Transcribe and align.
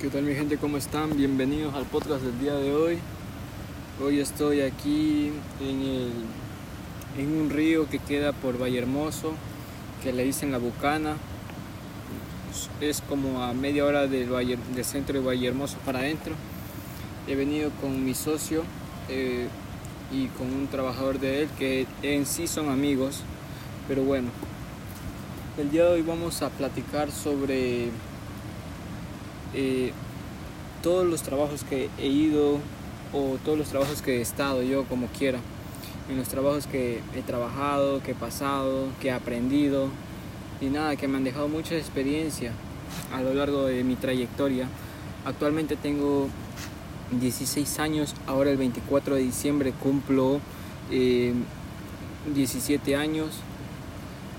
¿Qué 0.00 0.10
tal 0.10 0.24
mi 0.24 0.34
gente? 0.34 0.58
¿Cómo 0.58 0.76
están? 0.76 1.16
Bienvenidos 1.16 1.74
al 1.74 1.86
podcast 1.86 2.22
del 2.22 2.38
día 2.38 2.52
de 2.52 2.70
hoy. 2.70 2.98
Hoy 4.04 4.20
estoy 4.20 4.60
aquí 4.60 5.32
en, 5.58 5.80
el, 5.80 6.12
en 7.16 7.40
un 7.40 7.48
río 7.48 7.88
que 7.88 7.98
queda 7.98 8.34
por 8.34 8.60
Vallehermoso, 8.60 9.32
que 10.02 10.12
le 10.12 10.24
dicen 10.24 10.52
La 10.52 10.58
Bucana. 10.58 11.16
Es 12.82 13.00
como 13.00 13.42
a 13.42 13.54
media 13.54 13.86
hora 13.86 14.06
del, 14.06 14.28
centro 14.84 15.18
de 15.18 15.24
Vallehermoso 15.24 15.78
para 15.86 16.00
adentro. 16.00 16.34
He 17.26 17.34
venido 17.34 17.70
con 17.80 18.04
mi 18.04 18.12
socio 18.12 18.64
eh, 19.08 19.48
y 20.12 20.26
con 20.26 20.52
un 20.52 20.66
trabajador 20.66 21.20
de 21.20 21.42
él 21.42 21.48
que 21.58 21.86
en 22.02 22.26
sí 22.26 22.46
son 22.46 22.68
amigos. 22.68 23.22
Pero 23.88 24.02
bueno, 24.02 24.28
el 25.56 25.70
día 25.70 25.84
de 25.84 25.92
hoy 25.92 26.02
vamos 26.02 26.42
a 26.42 26.50
platicar 26.50 27.10
sobre 27.10 27.88
eh, 29.56 29.92
todos 30.82 31.06
los 31.06 31.22
trabajos 31.22 31.64
que 31.64 31.88
he 31.98 32.06
ido 32.06 32.58
o 33.12 33.36
todos 33.44 33.58
los 33.58 33.68
trabajos 33.68 34.02
que 34.02 34.18
he 34.18 34.20
estado 34.20 34.62
yo 34.62 34.84
como 34.84 35.06
quiera, 35.08 35.38
en 36.08 36.18
los 36.18 36.28
trabajos 36.28 36.66
que 36.66 37.00
he 37.16 37.22
trabajado, 37.22 38.02
que 38.02 38.12
he 38.12 38.14
pasado, 38.14 38.86
que 39.00 39.08
he 39.08 39.12
aprendido 39.12 39.88
y 40.60 40.66
nada, 40.66 40.96
que 40.96 41.08
me 41.08 41.16
han 41.16 41.24
dejado 41.24 41.48
mucha 41.48 41.76
experiencia 41.76 42.52
a 43.12 43.22
lo 43.22 43.34
largo 43.34 43.64
de 43.64 43.82
mi 43.82 43.96
trayectoria. 43.96 44.68
Actualmente 45.24 45.76
tengo 45.76 46.28
16 47.18 47.78
años, 47.78 48.14
ahora 48.26 48.50
el 48.50 48.56
24 48.56 49.16
de 49.16 49.22
diciembre 49.22 49.72
cumplo 49.72 50.40
17 50.90 52.90
eh, 52.90 52.96
años 52.96 53.38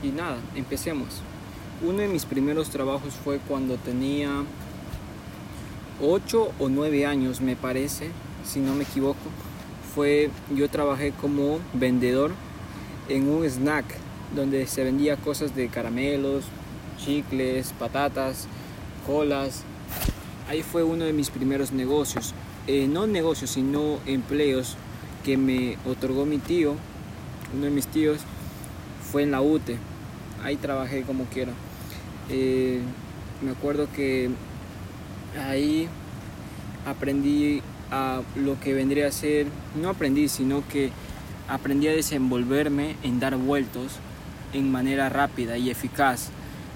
y 0.03 0.09
nada, 0.09 0.37
empecemos. 0.55 1.07
Uno 1.85 1.99
de 1.99 2.07
mis 2.07 2.25
primeros 2.25 2.69
trabajos 2.69 3.13
fue 3.23 3.39
cuando 3.39 3.75
tenía 3.75 4.43
8 6.01 6.51
o 6.59 6.69
9 6.69 7.05
años, 7.05 7.41
me 7.41 7.55
parece, 7.55 8.09
si 8.45 8.59
no 8.59 8.75
me 8.75 8.83
equivoco. 8.83 9.17
Fue, 9.95 10.29
yo 10.55 10.69
trabajé 10.69 11.11
como 11.11 11.59
vendedor 11.73 12.31
en 13.09 13.29
un 13.29 13.45
snack 13.45 13.85
donde 14.35 14.67
se 14.67 14.83
vendía 14.83 15.17
cosas 15.17 15.55
de 15.55 15.69
caramelos, 15.69 16.45
chicles, 16.97 17.73
patatas, 17.79 18.47
colas. 19.05 19.63
Ahí 20.49 20.61
fue 20.61 20.83
uno 20.83 21.05
de 21.05 21.13
mis 21.13 21.29
primeros 21.29 21.71
negocios. 21.71 22.33
Eh, 22.67 22.87
no 22.87 23.07
negocios, 23.07 23.51
sino 23.51 23.99
empleos 24.05 24.75
que 25.23 25.37
me 25.37 25.77
otorgó 25.89 26.25
mi 26.25 26.37
tío, 26.37 26.75
uno 27.55 27.65
de 27.65 27.71
mis 27.71 27.87
tíos, 27.87 28.19
fue 29.11 29.23
en 29.23 29.31
la 29.31 29.41
UTE. 29.41 29.77
Ahí 30.43 30.57
trabajé 30.57 31.01
como 31.03 31.25
quiera. 31.25 31.53
Eh, 32.29 32.81
me 33.41 33.51
acuerdo 33.51 33.87
que 33.95 34.29
ahí 35.47 35.87
aprendí 36.85 37.61
a 37.91 38.21
lo 38.35 38.59
que 38.59 38.73
vendría 38.73 39.07
a 39.07 39.11
ser, 39.11 39.47
no 39.79 39.89
aprendí, 39.89 40.27
sino 40.27 40.67
que 40.67 40.91
aprendí 41.47 41.87
a 41.87 41.91
desenvolverme 41.91 42.95
en 43.03 43.19
dar 43.19 43.35
vueltos 43.37 43.93
en 44.53 44.71
manera 44.71 45.09
rápida 45.09 45.57
y 45.57 45.69
eficaz. 45.69 46.29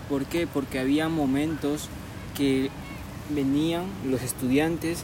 ¿Por 0.10 0.26
qué? 0.26 0.48
Porque 0.48 0.80
había 0.80 1.10
momentos 1.10 1.90
que 2.36 2.70
venían 3.30 3.84
los 4.10 4.22
estudiantes 4.22 5.04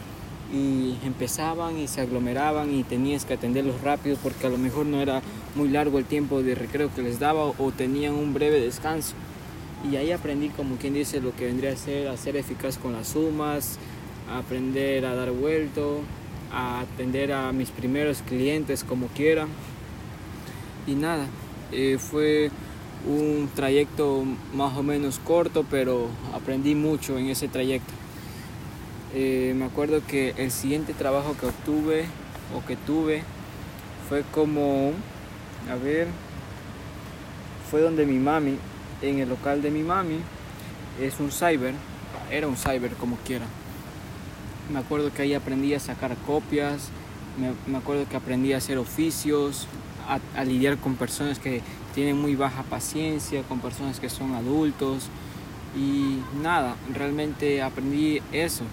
y 0.54 0.96
empezaban 1.06 1.78
y 1.78 1.88
se 1.88 2.02
aglomeraban 2.02 2.74
y 2.74 2.84
tenías 2.84 3.26
que 3.26 3.34
atenderlos 3.34 3.82
rápido 3.82 4.18
porque 4.22 4.48
a 4.48 4.50
lo 4.50 4.58
mejor 4.58 4.86
no 4.86 5.02
era 5.02 5.22
muy 5.56 5.70
largo 5.70 6.00
el 6.00 6.06
tiempo 6.06 6.42
de 6.42 6.56
recreo 6.56 6.94
que 6.94 7.02
les 7.02 7.20
daba 7.20 7.46
o 7.46 7.72
tenían 7.76 8.14
un 8.14 8.34
breve 8.34 8.60
descanso. 8.60 9.14
Y 9.90 9.96
ahí 9.96 10.12
aprendí, 10.12 10.50
como 10.50 10.78
quien 10.78 10.94
dice, 10.94 11.22
lo 11.22 11.36
que 11.36 11.46
vendría 11.46 11.72
a 11.72 11.76
ser 11.76 12.08
a 12.08 12.18
ser 12.18 12.36
eficaz 12.36 12.78
con 12.78 12.94
las 12.94 13.10
sumas, 13.10 13.78
a 14.30 14.40
aprender 14.40 15.06
a 15.06 15.16
dar 15.16 15.32
vuelto, 15.32 16.02
a 16.52 16.82
atender 16.82 17.32
a 17.32 17.52
mis 17.52 17.70
primeros 17.70 18.22
clientes 18.22 18.84
como 18.84 19.08
quiera. 19.08 19.48
Y 20.88 20.96
nada, 20.96 21.28
eh, 21.72 21.98
fue 22.00 22.50
un 23.06 23.50
trayecto 23.54 24.24
más 24.54 24.76
o 24.78 24.84
menos 24.84 25.20
corto, 25.20 25.66
pero 25.70 26.08
aprendí 26.34 26.76
mucho 26.76 27.18
en 27.18 27.28
ese 27.28 27.48
trayecto. 27.48 27.94
Eh, 29.14 29.54
me 29.56 29.66
acuerdo 29.66 30.02
que 30.06 30.34
el 30.38 30.52
siguiente 30.52 30.94
trabajo 30.94 31.36
que 31.40 31.46
obtuve 31.46 32.06
o 32.56 32.66
que 32.66 32.76
tuve 32.76 33.24
fue 34.10 34.24
como, 34.34 34.92
a 35.70 35.76
ver, 35.76 36.08
fue 37.70 37.82
donde 37.82 38.06
mi 38.06 38.18
mami, 38.18 38.58
en 39.02 39.20
el 39.20 39.30
local 39.30 39.62
de 39.62 39.72
mi 39.72 39.84
mami, 39.84 40.20
es 41.02 41.20
un 41.20 41.32
cyber, 41.32 41.74
era 42.32 42.48
un 42.48 42.58
cyber 42.58 42.94
como 42.94 43.18
quiera. 43.18 43.46
Me 44.72 44.80
acuerdo 44.80 45.14
que 45.14 45.22
ahí 45.22 45.34
aprendí 45.34 45.74
a 45.74 45.80
sacar 45.80 46.16
copias, 46.26 46.90
me, 47.68 47.78
acuerdo 47.78 48.08
que 48.10 48.18
aprendí 48.18 48.54
a 48.54 48.58
hacer 48.58 48.78
oficios, 48.78 49.68
a 50.36 50.44
lidiar 50.46 50.78
con 50.78 50.96
personas 50.96 51.38
que 51.38 51.62
tienen 51.94 52.18
muy 52.20 52.36
baja 52.36 52.64
paciencia, 52.64 53.44
con 53.44 53.60
personas 53.60 54.00
que 54.00 54.10
son 54.10 54.36
adultos 54.36 55.10
y 55.76 56.20
nada, 56.42 56.76
realmente 56.94 57.62
aprendí 57.62 58.22
eso 58.32 58.64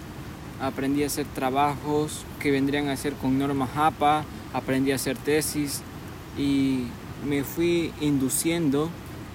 aprendí 0.61 1.03
a 1.03 1.07
hacer 1.07 1.25
trabajos 1.27 2.25
que 2.39 2.51
vendrían 2.51 2.87
a 2.89 2.97
ser 2.97 3.13
con 3.13 3.37
norma 3.37 3.67
APA, 3.75 4.23
aprendí 4.53 4.91
a 4.91 4.95
hacer 4.95 5.17
tesis 5.17 5.81
y 6.37 6.85
me 7.27 7.43
fui 7.43 7.91
induciendo 8.01 8.89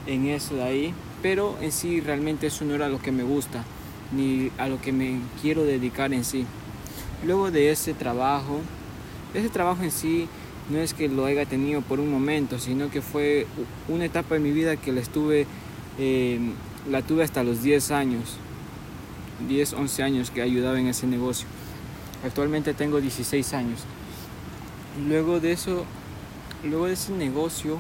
en 0.07 0.27
eso 0.27 0.55
de 0.57 0.63
ahí, 0.63 0.95
pero 1.23 1.57
en 1.61 1.73
sí 1.73 2.01
realmente 2.01 2.47
eso 2.47 2.65
no 2.65 2.75
era 2.75 2.89
lo 2.89 3.01
que 3.01 3.13
me 3.13 3.23
gusta, 3.23 3.65
ni 4.13 4.51
a 4.59 4.69
lo 4.69 4.81
que 4.81 4.93
me 4.93 5.21
quiero 5.41 5.65
dedicar 5.65 6.13
en 6.13 6.25
sí. 6.25 6.47
Luego 7.25 7.51
de 7.51 7.71
ese 7.71 7.95
trabajo, 7.95 8.61
ese 9.35 9.49
trabajo 9.49 9.83
en 9.83 9.91
sí 9.91 10.29
no 10.71 10.79
es 10.79 10.95
que 10.95 11.09
lo 11.09 11.27
haya 11.27 11.45
tenido 11.47 11.83
por 11.83 12.01
un 12.01 12.11
momento, 12.11 12.59
sino 12.59 12.91
que 12.91 13.03
fue 13.03 13.47
una 13.89 14.05
etapa 14.05 14.35
de 14.35 14.41
mi 14.41 14.53
vida 14.53 14.77
que 14.77 14.93
la 14.93 15.01
estuve, 15.01 15.47
eh, 15.99 16.39
la 16.89 17.03
tuve 17.03 17.25
hasta 17.25 17.43
los 17.43 17.63
10 17.63 17.91
años. 17.91 18.37
10, 19.49 19.73
11 19.73 20.03
años 20.03 20.31
que 20.31 20.43
ayudaba 20.43 20.79
en 20.79 20.87
ese 20.87 21.07
negocio. 21.07 21.47
Actualmente 22.25 22.75
tengo 22.75 23.01
16 23.01 23.55
años. 23.55 23.81
Luego 25.09 25.41
de 25.41 25.53
eso, 25.53 25.85
luego 26.65 26.87
de 26.87 26.93
ese 26.93 27.13
negocio, 27.13 27.79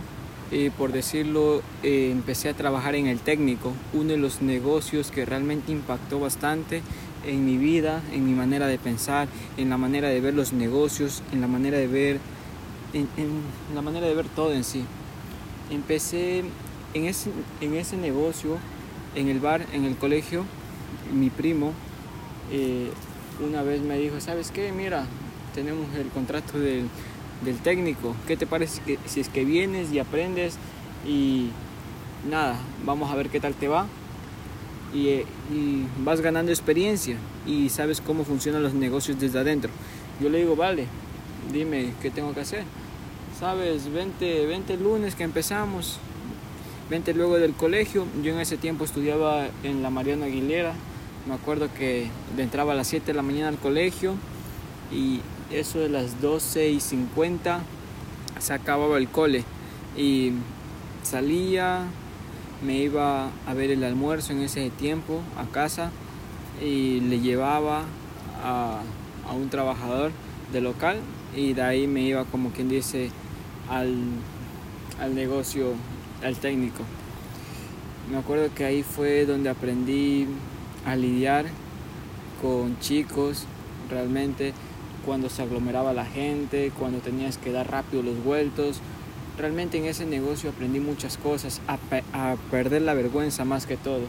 eh, 0.52 0.70
por 0.76 0.92
decirlo, 0.92 1.62
eh, 1.82 2.10
empecé 2.10 2.48
a 2.48 2.54
trabajar 2.54 2.94
en 2.94 3.06
el 3.06 3.20
técnico, 3.20 3.72
uno 3.92 4.10
de 4.10 4.16
los 4.16 4.42
negocios 4.42 5.10
que 5.10 5.24
realmente 5.24 5.72
impactó 5.72 6.20
bastante 6.20 6.82
en 7.26 7.44
mi 7.44 7.56
vida, 7.56 8.02
en 8.12 8.26
mi 8.26 8.32
manera 8.32 8.66
de 8.66 8.78
pensar, 8.78 9.28
en 9.56 9.70
la 9.70 9.76
manera 9.76 10.08
de 10.08 10.20
ver 10.20 10.34
los 10.34 10.52
negocios, 10.52 11.22
en 11.32 11.40
la 11.40 11.46
manera 11.46 11.78
de 11.78 11.86
ver, 11.86 12.18
en, 12.92 13.08
la 13.74 13.82
manera 13.82 14.06
de 14.06 14.14
ver 14.14 14.26
todo 14.26 14.52
en 14.52 14.64
sí. 14.64 14.84
Empecé 15.70 16.42
en 16.94 17.04
ese, 17.04 17.30
en 17.60 17.74
ese 17.74 17.96
negocio, 17.96 18.58
en 19.14 19.28
el 19.28 19.38
bar, 19.40 19.66
en 19.72 19.84
el 19.84 19.96
colegio, 19.96 20.44
mi 21.14 21.30
primo 21.30 21.72
eh, 22.52 22.90
una 23.46 23.62
vez 23.62 23.80
me 23.80 23.96
dijo, 23.98 24.20
¿sabes 24.20 24.50
qué? 24.50 24.72
Mira, 24.72 25.06
tenemos 25.54 25.94
el 25.94 26.08
contrato 26.08 26.58
del, 26.58 26.88
técnico. 27.62 28.14
¿Qué 28.26 28.36
te 28.36 28.46
parece 28.46 28.80
que, 28.82 28.98
si 29.06 29.20
es 29.20 29.28
que 29.28 29.44
vienes 29.44 29.92
y 29.92 29.98
aprendes 29.98 30.56
y 31.06 31.50
nada, 32.28 32.58
vamos 32.84 33.10
a 33.10 33.16
ver 33.16 33.28
qué 33.28 33.40
tal 33.40 33.54
te 33.54 33.68
va? 33.68 33.86
Y, 34.92 35.08
eh, 35.08 35.26
y, 35.52 35.84
vas 36.04 36.20
ganando 36.20 36.50
experiencia 36.50 37.16
y 37.46 37.68
sabes 37.68 38.00
cómo 38.00 38.24
funcionan 38.24 38.62
los 38.62 38.74
negocios 38.74 39.18
desde 39.20 39.38
adentro. 39.38 39.70
Yo 40.20 40.28
le 40.28 40.38
digo, 40.38 40.56
vale, 40.56 40.86
dime 41.52 41.92
qué 42.02 42.10
tengo 42.10 42.34
que 42.34 42.40
hacer. 42.40 42.64
Sabes, 43.38 43.92
vente, 43.92 44.46
vente 44.46 44.74
el 44.74 44.82
lunes 44.82 45.14
que 45.14 45.24
empezamos, 45.24 45.98
vente 46.90 47.14
luego 47.14 47.38
del 47.38 47.54
colegio. 47.54 48.04
Yo 48.22 48.32
en 48.32 48.40
ese 48.40 48.56
tiempo 48.56 48.84
estudiaba 48.84 49.46
en 49.62 49.82
la 49.82 49.90
Mariana 49.90 50.26
Aguilera 50.26 50.74
me 51.26 51.34
acuerdo 51.34 51.68
que 51.72 52.08
entraba 52.38 52.72
a 52.72 52.74
las 52.74 52.88
7 52.88 53.06
de 53.06 53.14
la 53.14 53.22
mañana 53.22 53.48
al 53.48 53.58
colegio 53.58 54.14
y 54.90 55.20
eso 55.50 55.80
de 55.80 55.88
las 55.88 56.20
12 56.20 56.70
y 56.70 56.80
50 56.80 57.60
se 58.38 58.52
acababa 58.52 58.98
el 58.98 59.08
cole 59.08 59.44
y 59.96 60.32
salía, 61.02 61.84
me 62.64 62.76
iba 62.78 63.30
a 63.46 63.54
ver 63.54 63.70
el 63.70 63.84
almuerzo 63.84 64.32
en 64.32 64.40
ese 64.40 64.70
tiempo 64.70 65.20
a 65.36 65.50
casa 65.50 65.90
y 66.62 67.00
le 67.00 67.20
llevaba 67.20 67.84
a, 68.42 68.80
a 69.28 69.32
un 69.32 69.48
trabajador 69.50 70.12
del 70.52 70.64
local 70.64 71.00
y 71.34 71.52
de 71.52 71.62
ahí 71.62 71.86
me 71.86 72.02
iba 72.02 72.24
como 72.24 72.50
quien 72.50 72.68
dice 72.68 73.10
al, 73.68 73.94
al 75.00 75.14
negocio, 75.14 75.74
al 76.22 76.36
técnico. 76.36 76.84
Me 78.10 78.18
acuerdo 78.18 78.52
que 78.54 78.64
ahí 78.64 78.82
fue 78.82 79.24
donde 79.26 79.50
aprendí 79.50 80.26
a 80.84 80.96
lidiar 80.96 81.46
con 82.40 82.78
chicos 82.80 83.44
realmente 83.88 84.52
cuando 85.04 85.28
se 85.28 85.42
aglomeraba 85.42 85.92
la 85.92 86.04
gente, 86.04 86.72
cuando 86.78 86.98
tenías 86.98 87.38
que 87.38 87.52
dar 87.52 87.70
rápido 87.70 88.02
los 88.02 88.22
vueltos. 88.22 88.80
Realmente 89.38 89.78
en 89.78 89.86
ese 89.86 90.06
negocio 90.06 90.50
aprendí 90.50 90.80
muchas 90.80 91.16
cosas, 91.16 91.60
a, 91.66 92.36
perder 92.50 92.82
la 92.82 92.94
vergüenza 92.94 93.44
más 93.44 93.66
que 93.66 93.76
todo 93.76 94.02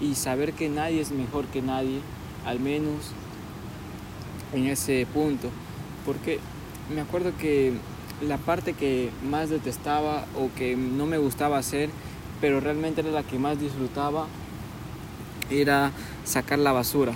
y 0.00 0.14
saber 0.14 0.52
que 0.52 0.68
nadie 0.68 1.00
es 1.00 1.10
mejor 1.10 1.46
que 1.46 1.62
nadie, 1.62 2.00
al 2.44 2.60
menos 2.60 3.12
en 4.52 4.66
ese 4.66 5.06
punto. 5.12 5.50
Porque 6.04 6.38
me 6.94 7.00
acuerdo 7.00 7.32
que 7.36 7.72
la 8.22 8.38
parte 8.38 8.74
que 8.74 9.10
más 9.28 9.50
detestaba 9.50 10.24
o 10.36 10.50
que 10.56 10.76
no 10.76 11.06
me 11.06 11.18
gustaba 11.18 11.58
hacer, 11.58 11.90
pero 12.40 12.60
realmente 12.60 13.00
era 13.00 13.10
la 13.10 13.22
que 13.22 13.38
más 13.38 13.58
disfrutaba, 13.58 14.26
era 15.50 15.92
sacar 16.24 16.58
la 16.58 16.72
basura. 16.72 17.12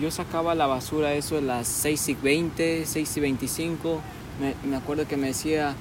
Yo 0.00 0.10
sacaba 0.10 0.54
la 0.54 0.66
basura 0.66 1.14
eso 1.14 1.38
a 1.38 1.40
las 1.40 1.66
6 1.68 2.08
y 2.10 2.14
20, 2.14 2.86
6 2.86 3.16
y 3.16 3.20
25. 3.20 4.00
Me, 4.40 4.68
me 4.68 4.76
acuerdo 4.76 5.06
que 5.08 5.16
me 5.16 5.28
decía 5.28 5.74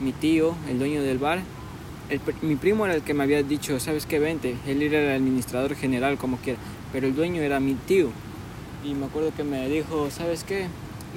mi 0.00 0.12
tío, 0.12 0.54
el 0.68 0.78
dueño 0.78 1.02
del 1.02 1.18
bar, 1.18 1.40
mi 2.42 2.56
primo 2.56 2.86
era 2.86 2.94
el 2.96 3.02
que 3.02 3.14
me 3.14 3.22
había 3.22 3.42
dicho, 3.42 3.78
¿sabes 3.78 4.06
qué? 4.06 4.18
Vente. 4.18 4.56
Él 4.66 4.82
era 4.82 5.00
el 5.00 5.10
administrador 5.10 5.74
general, 5.76 6.18
como 6.18 6.38
quiera. 6.38 6.58
Pero 6.92 7.06
el 7.06 7.14
dueño 7.14 7.42
era 7.42 7.60
mi 7.60 7.74
tío. 7.74 8.08
Y 8.84 8.94
me 8.94 9.06
acuerdo 9.06 9.32
que 9.36 9.44
me 9.44 9.68
dijo, 9.68 10.10
¿sabes 10.10 10.42
qué? 10.42 10.66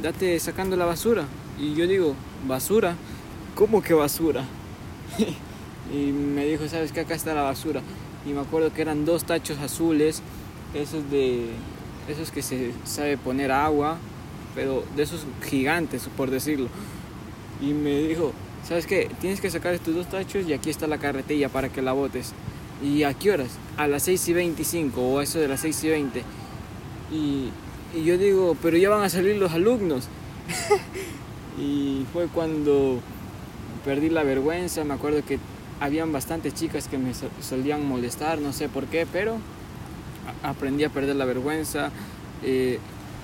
Date 0.02 0.40
sacando 0.40 0.76
la 0.76 0.86
basura. 0.86 1.26
Y 1.60 1.74
yo 1.74 1.88
digo, 1.88 2.16
¿basura? 2.48 2.96
¿Cómo 3.56 3.82
que 3.82 3.94
basura? 3.94 4.44
y 5.94 6.12
me 6.12 6.46
dijo, 6.46 6.68
¿sabes 6.68 6.92
qué? 6.92 7.02
Acá 7.02 7.16
está 7.16 7.34
la 7.34 7.44
basura. 7.44 7.82
Y 8.28 8.34
me 8.34 8.42
acuerdo 8.42 8.72
que 8.72 8.82
eran 8.82 9.06
dos 9.06 9.24
tachos 9.24 9.58
azules, 9.60 10.22
esos 10.74 11.10
de. 11.10 11.48
Esos 12.08 12.32
que 12.32 12.42
se 12.42 12.72
sabe 12.84 13.18
poner 13.18 13.52
agua, 13.52 13.98
pero 14.56 14.84
de 14.96 15.04
esos 15.04 15.26
gigantes, 15.44 16.10
por 16.16 16.30
decirlo. 16.30 16.68
Y 17.62 17.74
me 17.74 18.00
dijo, 18.00 18.34
¿sabes 18.68 18.86
qué? 18.86 19.10
Tienes 19.22 19.42
que 19.42 19.50
sacar 19.50 19.74
estos 19.74 19.96
dos 19.96 20.08
tachos 20.08 20.46
y 20.48 20.54
aquí 20.54 20.70
está 20.70 20.88
la 20.88 20.98
carretilla 20.98 21.50
para 21.50 21.70
que 21.70 21.82
la 21.82 21.94
botes. 21.94 22.34
¿Y 22.84 23.04
a 23.04 23.14
qué 23.14 23.32
horas? 23.32 23.50
A 23.78 23.88
las 23.88 24.04
6 24.04 24.28
y 24.30 24.34
25 24.34 25.02
o 25.02 25.22
eso 25.22 25.40
de 25.40 25.48
las 25.48 25.62
6 25.62 25.84
y 25.84 25.90
20. 25.90 26.24
Y, 27.12 27.50
y 27.96 28.04
yo 28.04 28.18
digo, 28.18 28.58
pero 28.62 28.78
ya 28.78 28.90
van 28.90 29.04
a 29.04 29.10
salir 29.10 29.38
los 29.38 29.52
alumnos. 29.54 30.08
y 31.58 32.06
fue 32.12 32.28
cuando 32.28 33.00
perdí 33.86 34.10
la 34.10 34.24
vergüenza, 34.24 34.84
me 34.84 34.94
acuerdo 34.94 35.24
que 35.26 35.40
habían 35.80 36.12
bastantes 36.12 36.54
chicas 36.54 36.88
que 36.88 36.98
me 36.98 37.12
solían 37.42 37.86
molestar, 37.86 38.40
no 38.40 38.54
sé 38.54 38.70
por 38.70 38.86
qué, 38.86 39.06
pero 39.12 39.38
aprendí 40.44 40.84
a 40.84 40.90
perder 40.90 41.16
la 41.16 41.26
vergüenza. 41.26 41.92
Eh, 42.44 42.80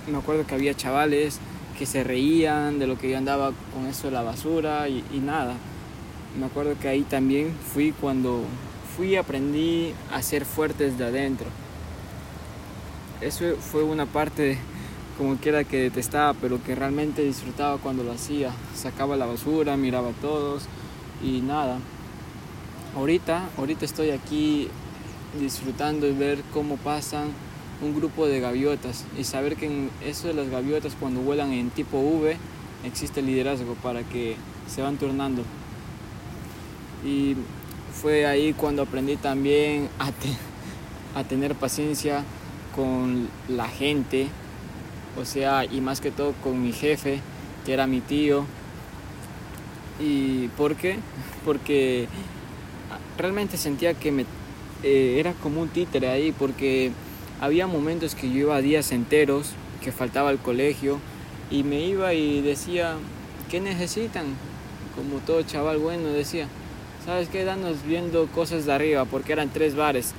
me 0.09 0.17
acuerdo 0.17 0.45
que 0.45 0.55
había 0.55 0.73
chavales 0.73 1.39
que 1.77 1.85
se 1.85 2.03
reían 2.03 2.77
de 2.77 2.87
lo 2.87 2.97
que 2.97 3.09
yo 3.09 3.17
andaba 3.17 3.53
con 3.73 3.87
eso 3.87 4.07
de 4.07 4.13
la 4.13 4.21
basura 4.21 4.89
y, 4.89 5.03
nada. 5.23 5.55
Me 6.37 6.45
acuerdo 6.45 6.75
que 6.79 6.87
ahí 6.87 7.03
también 7.03 7.55
fui 7.73 7.93
cuando 7.93 8.43
fui 8.95 9.15
aprendí 9.15 9.93
a 10.11 10.21
ser 10.21 10.45
fuerte 10.45 10.89
desde 10.89 11.05
adentro. 11.05 11.47
Eso 13.21 13.55
fue 13.57 13.83
una 13.83 14.05
parte 14.05 14.57
como 15.17 15.35
quiera 15.37 15.63
que 15.63 15.77
detestaba, 15.77 16.33
pero 16.33 16.61
que 16.63 16.75
realmente 16.75 17.23
disfrutaba 17.23 17.77
cuando 17.77 18.03
lo 18.03 18.11
hacía. 18.11 18.51
Sacaba 18.75 19.15
la 19.15 19.25
basura, 19.25 19.77
miraba 19.77 20.09
a 20.09 20.21
todos 20.21 20.63
y 21.23 21.41
nada. 21.41 21.77
Ahorita, 22.95 23.49
ahorita 23.57 23.85
estoy 23.85 24.11
aquí 24.11 24.69
disfrutando 25.37 26.07
y 26.07 26.13
ver 26.13 26.39
cómo 26.53 26.77
pasan 26.77 27.29
un 27.81 27.95
grupo 27.95 28.27
de 28.27 28.39
gaviotas 28.39 29.05
y 29.17 29.23
saber 29.23 29.55
que 29.55 29.67
en 29.67 29.89
eso 30.05 30.27
de 30.27 30.33
las 30.33 30.49
gaviotas 30.49 30.95
cuando 30.99 31.21
vuelan 31.21 31.53
en 31.53 31.69
tipo 31.69 31.99
V 31.99 32.35
existe 32.83 33.21
liderazgo 33.21 33.75
para 33.75 34.03
que 34.03 34.35
se 34.67 34.81
van 34.81 34.97
turnando. 34.97 35.43
Y 37.05 37.35
fue 37.93 38.25
ahí 38.25 38.53
cuando 38.53 38.81
aprendí 38.81 39.15
también 39.15 39.89
a, 39.99 40.11
a 41.19 41.23
tener 41.23 41.55
paciencia 41.55 42.23
con 42.75 43.29
la 43.47 43.67
gente, 43.67 44.27
o 45.19 45.25
sea, 45.25 45.65
y 45.65 45.81
más 45.81 46.01
que 46.01 46.11
todo 46.11 46.33
con 46.43 46.61
mi 46.61 46.71
jefe, 46.71 47.21
que 47.65 47.73
era 47.73 47.87
mi 47.87 48.01
tío. 48.01 48.45
¿Y 49.99 50.47
por 50.49 50.75
qué? 50.75 50.97
Porque 51.45 52.07
realmente 53.17 53.57
sentía 53.57 53.93
que 53.93 54.11
me, 54.11 54.25
eh, 54.83 55.17
era 55.19 55.33
como 55.33 55.61
un 55.61 55.69
títere 55.69 56.09
ahí, 56.09 56.31
porque 56.31 56.91
había 57.41 57.67
momentos 57.67 58.15
que 58.15 58.29
yo 58.29 58.37
iba 58.37 58.61
días 58.61 58.91
enteros, 58.91 59.51
que 59.83 59.91
faltaba 59.91 60.31
el 60.31 60.39
colegio, 60.39 60.99
y 61.51 61.63
me 61.63 61.81
iba 61.81 62.13
y 62.13 62.41
decía, 62.41 62.95
¿qué 63.49 63.59
necesitan? 63.59 64.25
Como 64.95 65.19
todo 65.19 65.41
chaval 65.43 65.77
bueno 65.77 66.09
decía, 66.09 66.47
¿sabes 67.05 67.29
qué? 67.29 67.43
Danos 67.43 67.77
viendo 67.85 68.27
cosas 68.27 68.65
de 68.65 68.73
arriba, 68.73 69.05
porque 69.05 69.33
eran 69.33 69.49
tres 69.49 69.75
bares. 69.75 70.13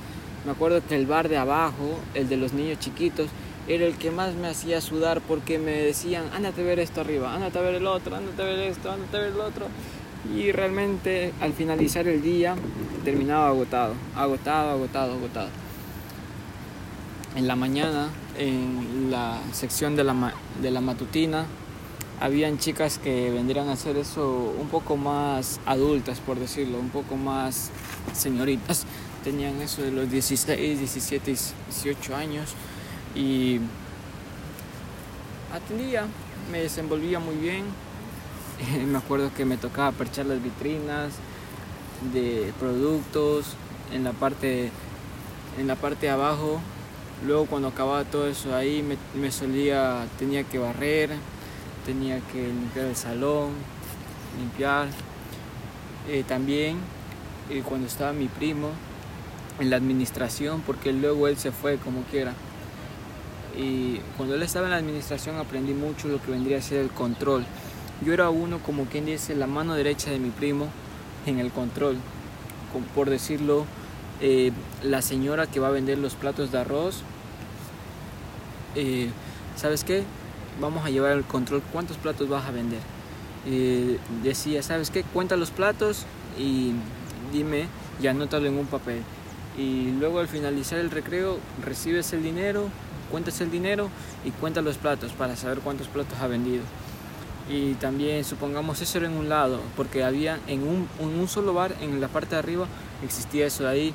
Me 0.44 0.52
acuerdo 0.52 0.80
que 0.86 0.96
el 0.96 1.06
bar 1.06 1.28
de 1.28 1.36
abajo, 1.36 1.98
el 2.14 2.28
de 2.28 2.36
los 2.36 2.52
niños 2.52 2.78
chiquitos, 2.78 3.28
era 3.68 3.86
el 3.86 3.96
que 3.96 4.10
más 4.10 4.34
me 4.34 4.48
hacía 4.48 4.80
sudar 4.80 5.20
porque 5.20 5.58
me 5.58 5.72
decían, 5.72 6.24
ándate 6.34 6.62
a 6.62 6.64
ver 6.64 6.80
esto 6.80 7.02
arriba, 7.02 7.34
ándate 7.34 7.58
a 7.58 7.62
ver 7.62 7.74
el 7.76 7.86
otro, 7.86 8.16
ándate 8.16 8.42
a 8.42 8.44
ver 8.46 8.58
esto, 8.60 8.90
ándate 8.90 9.16
a 9.16 9.20
ver 9.20 9.32
el 9.32 9.40
otro. 9.40 9.66
Y 10.36 10.52
realmente 10.52 11.32
al 11.40 11.52
finalizar 11.52 12.06
el 12.06 12.22
día 12.22 12.54
terminaba 13.04 13.48
agotado, 13.48 13.94
agotado, 14.14 14.70
agotado, 14.70 15.14
agotado 15.14 15.48
en 17.36 17.46
la 17.46 17.56
mañana, 17.56 18.08
en 18.38 19.10
la 19.10 19.40
sección 19.52 19.96
de 19.96 20.04
la, 20.04 20.34
de 20.60 20.70
la 20.70 20.80
matutina, 20.80 21.46
habían 22.20 22.58
chicas 22.58 22.98
que 22.98 23.30
vendrían 23.30 23.68
a 23.68 23.72
hacer 23.72 23.96
eso 23.96 24.54
un 24.58 24.68
poco 24.68 24.96
más 24.96 25.60
adultas, 25.64 26.18
por 26.20 26.38
decirlo, 26.38 26.78
un 26.78 26.90
poco 26.90 27.16
más 27.16 27.70
señoritas. 28.12 28.84
Tenían 29.24 29.60
eso 29.60 29.82
de 29.82 29.90
los 29.90 30.10
16, 30.10 30.78
17, 30.78 31.36
18 31.68 32.16
años 32.16 32.54
y 33.14 33.60
atendía, 35.54 36.06
me 36.50 36.60
desenvolvía 36.60 37.18
muy 37.18 37.36
bien. 37.36 37.64
me 38.86 38.98
acuerdo 38.98 39.32
que 39.34 39.44
me 39.44 39.56
tocaba 39.56 39.92
perchar 39.92 40.26
las 40.26 40.42
vitrinas 40.42 41.12
de 42.12 42.52
productos 42.58 43.54
en 43.92 44.04
la 44.04 44.12
parte 44.12 44.70
en 45.58 45.66
la 45.66 45.76
parte 45.76 46.06
de 46.06 46.12
abajo 46.12 46.60
Luego 47.26 47.44
cuando 47.44 47.68
acababa 47.68 48.04
todo 48.04 48.26
eso 48.26 48.54
ahí 48.54 48.82
me, 49.14 49.30
solía, 49.30 50.06
tenía 50.18 50.42
que 50.44 50.58
barrer, 50.58 51.10
tenía 51.84 52.18
que 52.32 52.46
limpiar 52.46 52.86
el 52.86 52.96
salón, 52.96 53.50
limpiar. 54.38 54.88
Eh, 56.08 56.24
también 56.26 56.78
eh, 57.50 57.62
cuando 57.62 57.86
estaba 57.86 58.14
mi 58.14 58.28
primo 58.28 58.70
en 59.58 59.68
la 59.68 59.76
administración, 59.76 60.62
porque 60.66 60.94
luego 60.94 61.28
él 61.28 61.36
se 61.36 61.52
fue 61.52 61.76
como 61.76 62.04
quiera. 62.04 62.32
Y 63.58 63.98
cuando 64.16 64.34
él 64.34 64.42
estaba 64.42 64.66
en 64.66 64.70
la 64.70 64.78
administración 64.78 65.36
aprendí 65.36 65.74
mucho 65.74 66.08
lo 66.08 66.22
que 66.22 66.30
vendría 66.30 66.56
a 66.56 66.62
ser 66.62 66.78
el 66.78 66.88
control. 66.88 67.44
Yo 68.04 68.14
era 68.14 68.30
uno, 68.30 68.58
como 68.60 68.86
quien 68.86 69.04
dice, 69.04 69.34
la 69.34 69.46
mano 69.46 69.74
derecha 69.74 70.10
de 70.10 70.18
mi 70.18 70.30
primo 70.30 70.68
en 71.26 71.38
el 71.38 71.50
control. 71.50 71.96
Por 72.94 73.10
decirlo, 73.10 73.66
eh, 74.22 74.52
la 74.82 75.02
señora 75.02 75.46
que 75.46 75.60
va 75.60 75.68
a 75.68 75.70
vender 75.70 75.98
los 75.98 76.14
platos 76.14 76.50
de 76.50 76.58
arroz, 76.58 77.02
eh, 78.74 79.10
¿sabes 79.56 79.84
qué? 79.84 80.04
Vamos 80.60 80.86
a 80.86 80.90
llevar 80.90 81.12
el 81.12 81.24
control, 81.24 81.62
¿cuántos 81.72 81.98
platos 81.98 82.28
vas 82.28 82.46
a 82.46 82.50
vender? 82.50 82.80
Eh, 83.46 83.98
decía, 84.22 84.62
¿sabes 84.62 84.90
qué? 84.90 85.02
Cuenta 85.02 85.36
los 85.36 85.50
platos 85.50 86.06
y 86.38 86.72
dime 87.32 87.66
y 88.02 88.06
anótalo 88.06 88.46
en 88.46 88.56
un 88.56 88.66
papel. 88.66 89.02
Y 89.58 89.90
luego 89.98 90.20
al 90.20 90.28
finalizar 90.28 90.78
el 90.78 90.90
recreo 90.90 91.38
recibes 91.62 92.12
el 92.14 92.22
dinero, 92.22 92.68
cuentas 93.10 93.40
el 93.42 93.50
dinero 93.50 93.90
y 94.24 94.30
cuentas 94.30 94.64
los 94.64 94.78
platos 94.78 95.12
para 95.12 95.36
saber 95.36 95.58
cuántos 95.58 95.88
platos 95.88 96.18
ha 96.20 96.26
vendido. 96.26 96.62
Y 97.50 97.74
también 97.74 98.24
supongamos 98.24 98.80
eso 98.80 98.98
era 98.98 99.08
en 99.08 99.16
un 99.16 99.28
lado, 99.28 99.60
porque 99.76 100.04
había 100.04 100.38
en 100.46 100.62
un, 100.62 100.88
un 101.00 101.26
solo 101.26 101.52
bar, 101.52 101.74
en 101.80 102.00
la 102.00 102.06
parte 102.06 102.36
de 102.36 102.38
arriba, 102.38 102.66
existía 103.04 103.46
eso 103.46 103.64
de 103.64 103.70
ahí, 103.70 103.94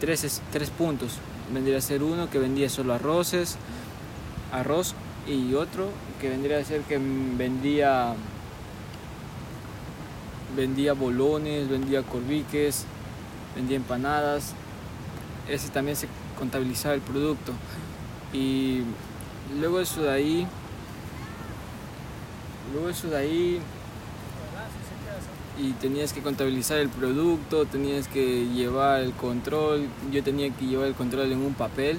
tres, 0.00 0.42
tres 0.50 0.70
puntos. 0.70 1.12
Vendría 1.52 1.78
a 1.78 1.80
ser 1.80 2.02
uno 2.02 2.28
que 2.28 2.40
vendía 2.40 2.68
solo 2.68 2.94
arroces, 2.94 3.58
arroz 4.52 4.94
y 5.28 5.54
otro 5.54 5.88
que 6.20 6.28
vendría 6.28 6.58
a 6.58 6.64
ser 6.64 6.82
que 6.82 6.98
vendía 6.98 8.14
vendía 10.56 10.94
bolones, 10.94 11.68
vendía 11.68 12.02
corviques, 12.02 12.86
vendía 13.54 13.76
empanadas. 13.76 14.54
Ese 15.48 15.68
también 15.68 15.96
se 15.96 16.08
contabilizaba 16.38 16.94
el 16.94 17.02
producto. 17.02 17.52
Y 18.32 18.80
luego 19.60 19.80
eso 19.80 20.02
de 20.02 20.10
ahí 20.10 20.48
luego 22.76 22.90
eso 22.90 23.08
de 23.08 23.16
ahí. 23.16 23.60
Y 25.58 25.72
tenías 25.72 26.12
que 26.12 26.20
contabilizar 26.20 26.78
el 26.78 26.90
producto, 26.90 27.64
tenías 27.64 28.08
que 28.08 28.46
llevar 28.46 29.00
el 29.00 29.12
control, 29.12 29.86
yo 30.12 30.22
tenía 30.22 30.50
que 30.50 30.66
llevar 30.66 30.88
el 30.88 30.94
control 30.94 31.32
en 31.32 31.38
un 31.38 31.54
papel, 31.54 31.96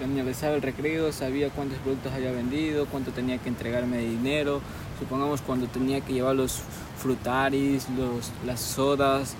finalizaba 0.00 0.56
el 0.56 0.62
recreo, 0.62 1.12
sabía 1.12 1.48
cuántos 1.50 1.78
productos 1.78 2.12
había 2.12 2.32
vendido, 2.32 2.86
cuánto 2.86 3.12
tenía 3.12 3.38
que 3.38 3.48
entregarme 3.48 3.98
de 3.98 4.08
dinero, 4.08 4.60
supongamos 4.98 5.42
cuando 5.42 5.68
tenía 5.68 6.00
que 6.00 6.12
llevar 6.12 6.34
los 6.34 6.60
frutaris, 6.98 7.88
los, 7.90 8.32
las 8.44 8.60
sodas 8.60 9.36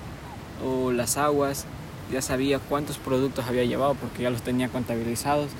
o 0.64 0.92
las 0.92 1.16
aguas, 1.16 1.66
ya 2.12 2.22
sabía 2.22 2.60
cuántos 2.60 2.96
productos 2.98 3.46
había 3.46 3.64
llevado 3.64 3.94
porque 3.94 4.22
ya 4.22 4.30
los 4.30 4.42
tenía 4.42 4.68
contabilizados. 4.68 5.50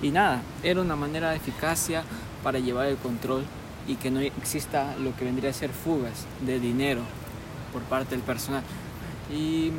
Y 0.00 0.10
nada, 0.10 0.42
era 0.62 0.80
una 0.80 0.94
manera 0.94 1.30
de 1.30 1.38
eficacia 1.38 2.04
para 2.44 2.60
llevar 2.60 2.86
el 2.86 2.96
control 2.98 3.42
y 3.88 3.96
que 3.96 4.10
no 4.10 4.20
exista 4.20 4.96
lo 4.98 5.14
que 5.16 5.24
vendría 5.24 5.50
a 5.50 5.52
ser 5.52 5.70
fugas 5.70 6.26
de 6.44 6.58
dinero 6.58 7.02
por 7.72 7.82
parte 7.82 8.14
del 8.14 8.24
personal. 8.24 8.62
Y 9.32 9.70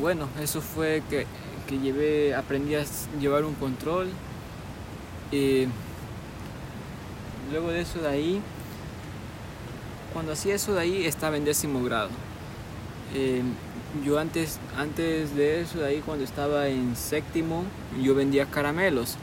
bueno, 0.00 0.28
eso 0.40 0.60
fue 0.60 1.02
que, 1.08 1.26
que 1.66 1.78
llevé, 1.78 2.34
aprendí 2.34 2.74
a 2.74 2.84
llevar 3.20 3.44
un 3.44 3.54
control. 3.54 4.08
Y 5.30 5.66
luego 7.50 7.70
de 7.70 7.80
eso 7.80 8.00
de 8.00 8.08
ahí, 8.08 8.42
cuando 10.12 10.32
hacía 10.32 10.54
eso 10.54 10.74
de 10.74 10.80
ahí 10.80 11.06
estaba 11.06 11.36
en 11.36 11.44
décimo 11.44 11.82
grado. 11.82 12.10
Eh, 13.14 13.42
yo 14.04 14.18
antes, 14.18 14.58
antes 14.76 15.36
de 15.36 15.60
eso 15.60 15.78
de 15.78 15.86
ahí, 15.86 16.02
cuando 16.04 16.24
estaba 16.24 16.68
en 16.68 16.96
séptimo, 16.96 17.64
yo 18.02 18.14
vendía 18.14 18.46
caramelos. 18.46 19.16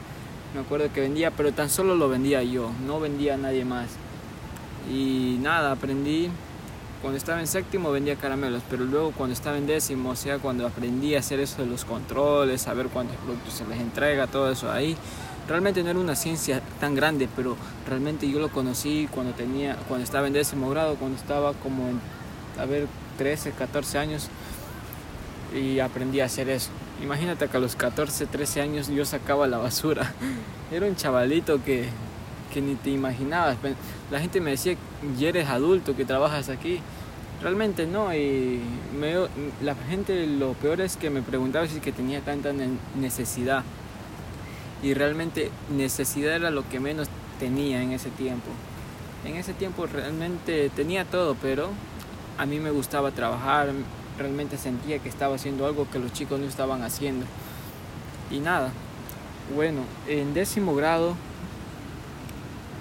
Me 0.53 0.62
acuerdo 0.62 0.91
que 0.93 1.01
vendía, 1.01 1.31
pero 1.31 1.51
tan 1.53 1.69
solo 1.69 1.95
lo 1.95 2.10
vendía 2.10 2.43
yo, 2.43 2.71
no 2.86 3.00
vendía 3.00 3.36
a 3.36 3.38
nadie 3.38 3.65
más. 3.65 3.89
Y 4.89 5.38
nada, 5.41 5.71
aprendí. 5.71 6.29
Cuando 7.01 7.17
estaba 7.17 7.39
en 7.39 7.47
séptimo 7.47 7.91
vendía 7.91 8.15
caramelos, 8.15 8.61
pero 8.69 8.85
luego 8.85 9.11
cuando 9.11 9.33
estaba 9.33 9.57
en 9.57 9.65
décimo, 9.65 10.11
o 10.11 10.15
sea, 10.15 10.38
cuando 10.38 10.67
aprendí 10.67 11.15
a 11.15 11.19
hacer 11.19 11.39
eso 11.39 11.63
de 11.63 11.67
los 11.67 11.83
controles, 11.83 12.61
saber 12.61 12.88
cuántos 12.89 13.17
productos 13.17 13.55
se 13.55 13.65
les 13.65 13.79
entrega, 13.79 14.27
todo 14.27 14.51
eso 14.51 14.71
ahí, 14.71 14.95
realmente 15.47 15.81
no 15.81 15.89
era 15.89 16.00
una 16.00 16.15
ciencia 16.15 16.61
tan 16.79 16.93
grande, 16.93 17.27
pero 17.35 17.57
realmente 17.89 18.29
yo 18.29 18.39
lo 18.39 18.50
conocí 18.50 19.09
cuando 19.11 19.33
tenía, 19.33 19.77
cuando 19.88 20.03
estaba 20.03 20.27
en 20.27 20.33
décimo 20.33 20.69
grado, 20.69 20.95
cuando 20.95 21.17
estaba 21.17 21.53
como 21.53 21.88
en, 21.88 22.00
a 22.59 22.65
ver, 22.65 22.88
13, 23.17 23.51
14 23.51 23.97
años 23.97 24.29
y 25.55 25.79
aprendí 25.79 26.19
a 26.19 26.25
hacer 26.25 26.50
eso. 26.50 26.69
Imagínate 27.01 27.47
que 27.47 27.57
a 27.57 27.59
los 27.59 27.75
14, 27.75 28.27
13 28.27 28.61
años 28.61 28.88
yo 28.89 29.05
sacaba 29.05 29.47
la 29.47 29.57
basura. 29.57 30.13
Era 30.71 30.85
un 30.85 30.95
chavalito 30.95 31.63
que, 31.63 31.89
que 32.53 32.62
ni 32.62 32.75
te 32.75 32.91
imaginabas. 32.91 33.58
La 34.12 34.20
gente 34.20 34.41
me 34.41 34.51
decía, 34.51 34.75
ya 35.17 35.29
eres 35.29 35.50
adulto, 35.50 35.96
que 35.96 36.05
trabajas 36.05 36.50
aquí. 36.50 36.79
Realmente 37.41 37.88
no, 37.88 38.13
y 38.13 38.62
la 39.63 39.75
gente 39.89 40.27
lo 40.27 40.53
peor 40.53 40.81
es 40.81 40.96
que 40.96 41.10
me 41.10 41.24
preguntaba 41.24 41.67
si 41.67 41.79
que 41.79 41.91
tenía 41.91 42.22
tanta 42.22 42.51
necesidad. 42.96 43.63
Y 44.84 44.93
realmente 44.93 45.50
necesidad 45.75 46.36
era 46.36 46.51
lo 46.51 46.67
que 46.70 46.79
menos 46.79 47.08
tenía 47.39 47.81
en 47.81 47.91
ese 47.93 48.10
tiempo. 48.10 48.50
En 49.25 49.36
ese 49.36 49.53
tiempo 49.53 49.88
realmente 49.88 50.70
tenía 50.75 51.05
todo, 51.05 51.36
pero 51.41 51.70
a 52.38 52.46
mí 52.46 52.60
me 52.60 52.72
gustaba 52.72 53.12
trabajar, 53.12 53.70
realmente 54.17 54.58
sentía 54.58 55.00
que 55.00 55.10
estaba 55.10 55.36
haciendo 55.36 55.65
algo 55.65 55.88
que 55.91 56.00
los 56.00 56.13
chicos 56.13 56.39
no 56.39 56.46
estaban 56.46 56.84
haciendo. 56.84 57.25
Y 58.29 58.39
nada, 58.39 58.72
bueno, 59.55 59.81
en 60.08 60.34
décimo 60.34 60.75
grado 60.75 61.15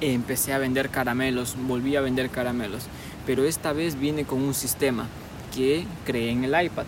empecé 0.00 0.52
a 0.52 0.58
vender 0.58 0.90
caramelos, 0.90 1.56
volví 1.66 1.96
a 1.96 2.00
vender 2.00 2.30
caramelos, 2.30 2.84
pero 3.26 3.44
esta 3.44 3.72
vez 3.72 3.98
viene 3.98 4.24
con 4.24 4.42
un 4.42 4.54
sistema 4.54 5.06
que 5.54 5.86
creé 6.04 6.30
en 6.30 6.44
el 6.44 6.64
iPad. 6.64 6.84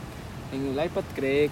En 0.52 0.66
el 0.66 0.84
iPad 0.84 1.04
creé, 1.14 1.50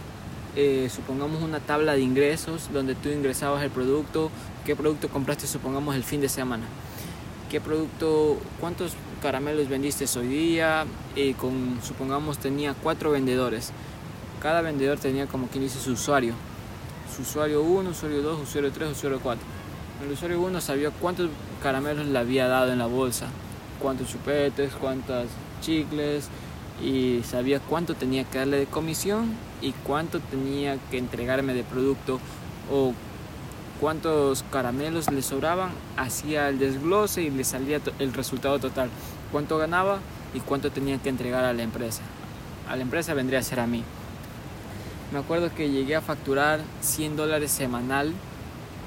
eh, 0.56 0.88
supongamos, 0.94 1.42
una 1.42 1.60
tabla 1.60 1.94
de 1.94 2.00
ingresos 2.00 2.70
donde 2.72 2.94
tú 2.94 3.08
ingresabas 3.08 3.62
el 3.62 3.70
producto, 3.70 4.30
qué 4.64 4.74
producto 4.76 5.08
compraste, 5.08 5.46
supongamos, 5.46 5.94
el 5.94 6.04
fin 6.04 6.20
de 6.20 6.28
semana, 6.28 6.64
qué 7.50 7.60
producto, 7.60 8.38
cuántos 8.60 8.92
caramelos 9.22 9.68
vendiste 9.68 10.06
hoy 10.18 10.28
día, 10.28 10.86
y 11.14 11.34
con, 11.34 11.78
supongamos 11.82 12.38
tenía 12.38 12.74
cuatro 12.74 13.10
vendedores. 13.10 13.72
Cada 14.40 14.62
vendedor 14.62 14.98
tenía 14.98 15.26
como 15.26 15.48
quien 15.48 15.64
dice 15.64 15.78
su 15.78 15.92
usuario. 15.92 16.32
Su 17.14 17.22
usuario 17.22 17.62
1, 17.62 17.90
usuario 17.90 18.22
2, 18.22 18.40
usuario 18.42 18.72
3, 18.72 18.92
usuario 18.92 19.20
4. 19.20 19.59
El 20.02 20.12
usuario 20.12 20.40
1 20.40 20.62
sabía 20.62 20.90
cuántos 20.90 21.28
caramelos 21.62 22.06
le 22.06 22.18
había 22.18 22.48
dado 22.48 22.72
en 22.72 22.78
la 22.78 22.86
bolsa, 22.86 23.26
cuántos 23.82 24.08
chupetes, 24.08 24.72
cuántos 24.72 25.26
chicles 25.60 26.28
y 26.82 27.20
sabía 27.22 27.60
cuánto 27.60 27.94
tenía 27.94 28.24
que 28.24 28.38
darle 28.38 28.56
de 28.56 28.66
comisión 28.66 29.34
y 29.60 29.72
cuánto 29.72 30.18
tenía 30.18 30.78
que 30.90 30.96
entregarme 30.96 31.52
de 31.52 31.64
producto 31.64 32.18
o 32.72 32.94
cuántos 33.78 34.42
caramelos 34.50 35.10
le 35.12 35.20
sobraban, 35.20 35.70
hacía 35.98 36.48
el 36.48 36.58
desglose 36.58 37.22
y 37.22 37.30
le 37.30 37.44
salía 37.44 37.78
el 37.98 38.14
resultado 38.14 38.58
total, 38.58 38.88
cuánto 39.30 39.58
ganaba 39.58 39.98
y 40.32 40.40
cuánto 40.40 40.70
tenía 40.70 40.96
que 40.96 41.10
entregar 41.10 41.44
a 41.44 41.52
la 41.52 41.62
empresa. 41.62 42.00
A 42.70 42.76
la 42.76 42.82
empresa 42.82 43.12
vendría 43.12 43.40
a 43.40 43.42
ser 43.42 43.60
a 43.60 43.66
mí. 43.66 43.84
Me 45.12 45.18
acuerdo 45.18 45.54
que 45.54 45.70
llegué 45.70 45.94
a 45.94 46.00
facturar 46.00 46.60
100 46.80 47.16
dólares 47.16 47.50
semanal 47.50 48.14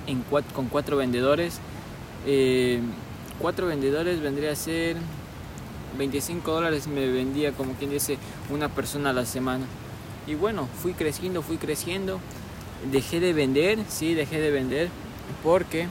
en 0.07 0.24
con 0.53 0.67
cuatro 0.67 0.98
vendedores. 0.98 1.60
Eh, 2.25 2.79
cuatro 3.39 3.67
vendedores 3.67 4.22
vendría 4.22 4.51
a 4.51 4.55
ser 4.55 4.98
25 5.98 6.51
dólares 6.51 6.88
me 6.88 7.07
vendía 7.07 7.51
como 7.51 7.74
quien 7.74 7.91
dice 7.91 8.17
una 8.50 8.69
persona 8.69 9.12
a 9.12 9.13
la 9.13 9.25
semana. 9.25 9.65
Y 10.25 10.36
bueno, 10.36 10.67
fui 10.81 10.93
creciendo, 10.93 11.41
fui 11.41 11.57
creciendo 11.57 12.19
dejé 12.91 13.19
de 13.19 13.33
vender, 13.33 13.79
sí, 13.88 14.13
dejé 14.13 14.39
de 14.39 14.51
vender 14.51 14.89
porque 15.43 15.88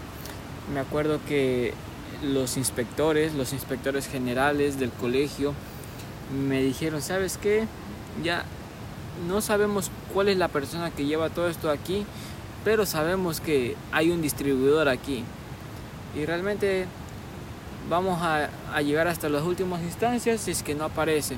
me 0.73 0.81
acuerdo 0.81 1.21
que 1.27 1.75
los 2.23 2.57
inspectores, 2.57 3.35
los 3.35 3.53
inspectores 3.53 4.07
generales 4.07 4.79
del 4.79 4.91
colegio 4.91 5.55
me 6.49 6.63
dijeron, 6.63 7.03
¿sabes 7.03 7.37
qué? 7.37 7.67
Ya 8.23 8.45
no 9.29 9.41
sabemos 9.41 9.91
cuál 10.13 10.29
es 10.29 10.37
la 10.37 10.49
persona 10.49 10.91
que 10.91 11.05
lleva 11.05 11.31
todo 11.31 11.49
esto 11.49 11.71
aquí, 11.71 12.05
pero 12.65 12.87
sabemos 12.87 13.41
que 13.41 13.77
hay 13.91 14.11
un 14.11 14.23
distribuidor 14.23 14.89
aquí. 14.89 15.25
Y 16.17 16.27
realmente 16.27 16.87
vamos 17.89 18.21
a, 18.23 18.49
llegar 18.83 19.09
hasta 19.09 19.29
las 19.29 19.43
últimas 19.43 19.83
instancias 19.83 20.43
si 20.43 20.53
es 20.53 20.63
que 20.63 20.75
no 20.75 20.85
aparece. 20.85 21.37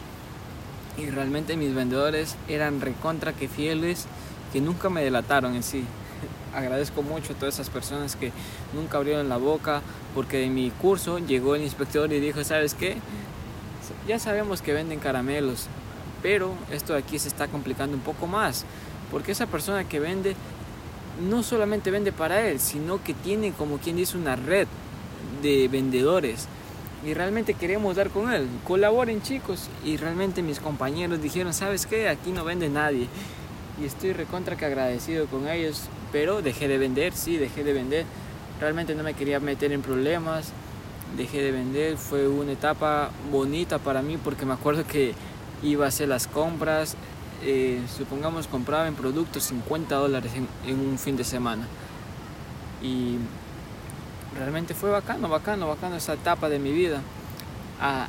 Y 0.99 1.11
realmente 1.11 1.57
mis 1.57 1.75
vendedores 1.75 2.37
eran 2.49 2.81
recontra 2.81 3.33
que 3.33 3.49
fieles 3.49 4.07
que 4.53 4.61
nunca 4.61 4.91
me 4.91 5.03
delataron 5.03 5.55
en 5.55 5.63
sí. 5.63 5.85
Agradezco 6.55 7.03
mucho 7.03 7.33
a 7.33 7.37
todas 7.37 7.55
esas 7.55 7.71
personas 7.71 8.15
que 8.17 8.33
nunca 8.73 8.99
abrieron 8.99 9.29
la 9.29 9.37
boca 9.37 9.83
porque 10.15 10.45
en 10.45 10.55
mi 10.55 10.71
curso 10.71 11.19
llegó 11.19 11.57
el 11.57 11.63
inspector 11.63 12.13
y 12.13 12.21
dijo, 12.21 12.45
¿sabes 12.45 12.75
qué? 12.75 12.97
Ya 14.07 14.19
sabemos 14.19 14.63
que 14.63 14.73
venden 14.73 15.01
caramelos, 15.01 15.67
pero 16.23 16.55
esto 16.71 16.93
de 16.93 17.01
aquí 17.01 17.19
se 17.19 17.29
está 17.29 17.49
complicando 17.49 17.97
un 17.97 18.03
poco 18.03 18.27
más, 18.27 18.65
porque 19.11 19.33
esa 19.33 19.47
persona 19.47 19.85
que 19.85 20.01
vende 20.01 20.37
no 21.23 21.43
solamente 21.43 21.91
vende 21.91 22.13
para 22.13 22.49
él, 22.49 22.61
sino 22.61 23.03
que 23.03 23.15
tiene 23.15 23.53
como 23.53 23.79
quien 23.79 23.97
dice 23.97 24.17
una 24.17 24.37
red 24.37 24.67
de 25.43 25.69
vendedores 25.69 26.49
y 27.07 27.13
realmente 27.15 27.55
queremos 27.55 27.97
dar 27.97 28.11
con 28.11 28.33
él. 28.33 28.49
Colaboren 28.67 29.23
chicos 29.23 29.69
y 29.85 29.97
realmente 29.97 30.43
mis 30.43 30.61
compañeros 30.61 31.21
dijeron, 31.21 31.53
¿sabes 31.53 31.87
qué? 31.87 32.09
Aquí 32.09 32.31
no 32.33 32.45
vende 32.45 32.69
nadie 32.69 33.09
y 33.81 33.85
estoy 33.85 34.13
recontra 34.13 34.57
que 34.57 34.65
agradecido 34.65 35.27
con 35.27 35.49
ellos, 35.49 35.83
pero 36.13 36.43
dejé 36.43 36.69
de 36.69 36.79
vender, 36.79 37.13
sí, 37.13 37.37
dejé 37.37 37.65
de 37.65 37.73
vender. 37.73 38.07
Realmente 38.61 38.95
no 38.95 39.03
me 39.03 39.15
quería 39.15 39.41
meter 39.41 39.73
en 39.73 39.83
problemas, 39.83 40.53
dejé 41.17 41.43
de 41.43 41.53
vender, 41.53 41.97
fue 41.97 42.29
una 42.29 42.53
etapa 42.53 43.11
bonita 43.31 43.79
para 43.79 44.01
mí 44.01 44.17
porque 44.17 44.47
me 44.47 44.55
acuerdo 44.55 44.87
que 44.87 45.15
iba 45.63 45.85
a 45.85 45.89
hacer 45.89 46.09
las 46.09 46.27
compras, 46.27 46.97
eh, 47.43 47.83
supongamos 47.97 48.47
compraba 48.47 48.87
en 48.89 48.95
productos 48.95 49.45
50 49.45 49.95
dólares 49.95 50.33
en, 50.67 50.79
un 50.79 50.99
fin 50.99 51.17
de 51.17 51.25
semana. 51.25 51.67
Y 52.83 53.17
realmente 54.39 54.75
fue 54.75 54.91
bacano, 54.91 55.29
bacano, 55.29 55.69
bacano 55.69 55.97
esa 55.97 56.15
etapa 56.15 56.49
de 56.49 56.59
mi 56.59 56.73
vida. 56.73 57.01
Ah, 57.81 58.09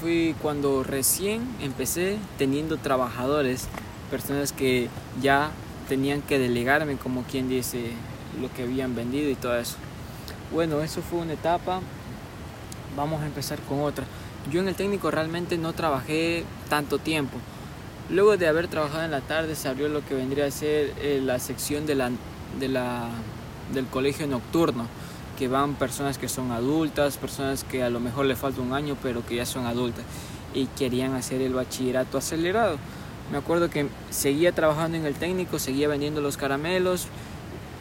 fui 0.00 0.34
cuando 0.42 0.82
recién 0.82 1.42
empecé 1.60 2.18
teniendo 2.38 2.76
trabajadores 2.76 3.68
personas 4.10 4.52
que 4.52 4.88
ya 5.20 5.50
tenían 5.88 6.22
que 6.22 6.38
delegarme 6.38 6.96
como 6.96 7.22
quien 7.22 7.48
dice 7.48 7.92
lo 8.40 8.52
que 8.52 8.62
habían 8.62 8.94
vendido 8.94 9.30
y 9.30 9.34
todo 9.34 9.56
eso. 9.56 9.76
Bueno, 10.52 10.80
eso 10.82 11.02
fue 11.02 11.20
una 11.20 11.34
etapa. 11.34 11.80
Vamos 12.96 13.22
a 13.22 13.26
empezar 13.26 13.58
con 13.60 13.80
otra. 13.80 14.04
Yo 14.50 14.60
en 14.60 14.68
el 14.68 14.74
técnico 14.74 15.10
realmente 15.10 15.56
no 15.56 15.72
trabajé 15.72 16.44
tanto 16.68 16.98
tiempo. 16.98 17.38
Luego 18.10 18.36
de 18.36 18.46
haber 18.46 18.68
trabajado 18.68 19.04
en 19.04 19.10
la 19.10 19.20
tarde 19.20 19.54
se 19.54 19.68
abrió 19.68 19.88
lo 19.88 20.04
que 20.04 20.14
vendría 20.14 20.46
a 20.46 20.50
ser 20.50 20.92
eh, 21.00 21.20
la 21.24 21.38
sección 21.38 21.86
de 21.86 21.94
la, 21.94 22.10
de 22.58 22.68
la, 22.68 23.08
del 23.72 23.86
colegio 23.86 24.26
nocturno, 24.26 24.86
que 25.38 25.48
van 25.48 25.74
personas 25.74 26.18
que 26.18 26.28
son 26.28 26.50
adultas, 26.50 27.16
personas 27.16 27.64
que 27.64 27.82
a 27.82 27.90
lo 27.90 28.00
mejor 28.00 28.26
le 28.26 28.36
falta 28.36 28.60
un 28.60 28.72
año 28.72 28.96
pero 29.02 29.24
que 29.24 29.36
ya 29.36 29.46
son 29.46 29.66
adultas 29.66 30.04
y 30.54 30.66
querían 30.66 31.14
hacer 31.14 31.40
el 31.40 31.54
bachillerato 31.54 32.18
acelerado. 32.18 32.76
Me 33.30 33.38
acuerdo 33.38 33.70
que 33.70 33.88
seguía 34.10 34.52
trabajando 34.52 34.98
en 34.98 35.06
el 35.06 35.14
técnico, 35.14 35.58
seguía 35.58 35.88
vendiendo 35.88 36.20
los 36.20 36.36
caramelos, 36.36 37.06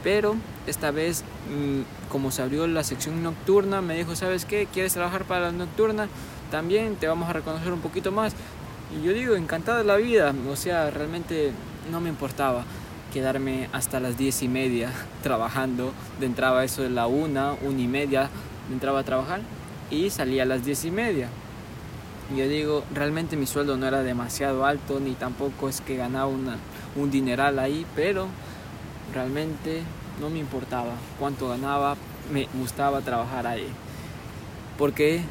pero 0.04 0.36
esta 0.68 0.92
vez, 0.92 1.24
mm, 1.50 2.10
como 2.10 2.32
se 2.32 2.42
abrió 2.42 2.68
la 2.68 2.84
sección 2.84 3.22
nocturna, 3.22 3.82
me 3.82 3.98
dijo, 3.98 4.16
¿sabes 4.16 4.46
qué? 4.46 4.68
¿Quieres 4.72 4.94
trabajar 4.94 5.25
para 5.25 5.48
la 5.48 5.51
nocturna? 5.51 6.08
También 6.51 6.96
te 6.96 7.08
vamos 7.08 7.30
a 7.30 7.34
reconocer 7.34 7.74
un 7.74 7.82
poquito 7.82 8.12
más. 8.12 8.34
Y 8.94 9.06
yo 9.06 9.14
digo, 9.14 9.36
encantado 9.36 9.78
de 9.78 9.84
la 9.86 9.96
vida, 9.96 10.34
o 10.50 10.56
sea, 10.56 10.90
realmente 10.90 11.52
no 11.92 12.02
me 12.02 12.10
importaba. 12.10 12.66
quedarme 13.14 13.68
hasta 13.74 14.00
las 14.00 14.18
diez 14.18 14.42
y 14.42 14.48
media 14.48 14.90
trabajando. 15.24 15.92
De 16.20 16.26
entraba 16.26 16.64
eso 16.64 16.82
de 16.82 16.90
la 16.90 17.08
una, 17.08 17.54
una 17.62 17.82
y 17.82 17.88
media, 17.88 18.30
entraba 18.72 19.00
a 19.00 19.04
trabajar 19.04 19.42
y 19.90 20.10
salía 20.10 20.44
a 20.44 20.46
las 20.46 20.64
diez 20.64 20.86
y 20.86 20.92
media. 20.92 21.28
Y 22.34 22.38
yo 22.38 22.48
digo, 22.48 22.84
realmente 22.94 23.36
mi 23.36 23.46
sueldo 23.46 23.76
no 23.76 23.86
era 23.86 24.04
demasiado 24.04 24.66
alto, 24.66 25.02
ni 25.02 25.12
tampoco 25.14 25.68
es 25.68 25.82
que 25.82 25.98
ganaba 25.98 26.28
un 26.28 27.12
dineral 27.12 27.60
ahí, 27.60 27.86
pero 27.96 28.28
realmente 29.14 29.82
no 30.22 30.30
me 30.30 30.40
importaba 30.40 30.94
cuánto 31.20 31.50
ganaba, 31.50 31.96
me 32.32 32.48
gustaba 32.54 33.02
trabajar 33.02 33.48
ahí. 33.48 33.68
¿Por 34.78 34.94
qué? 34.94 35.22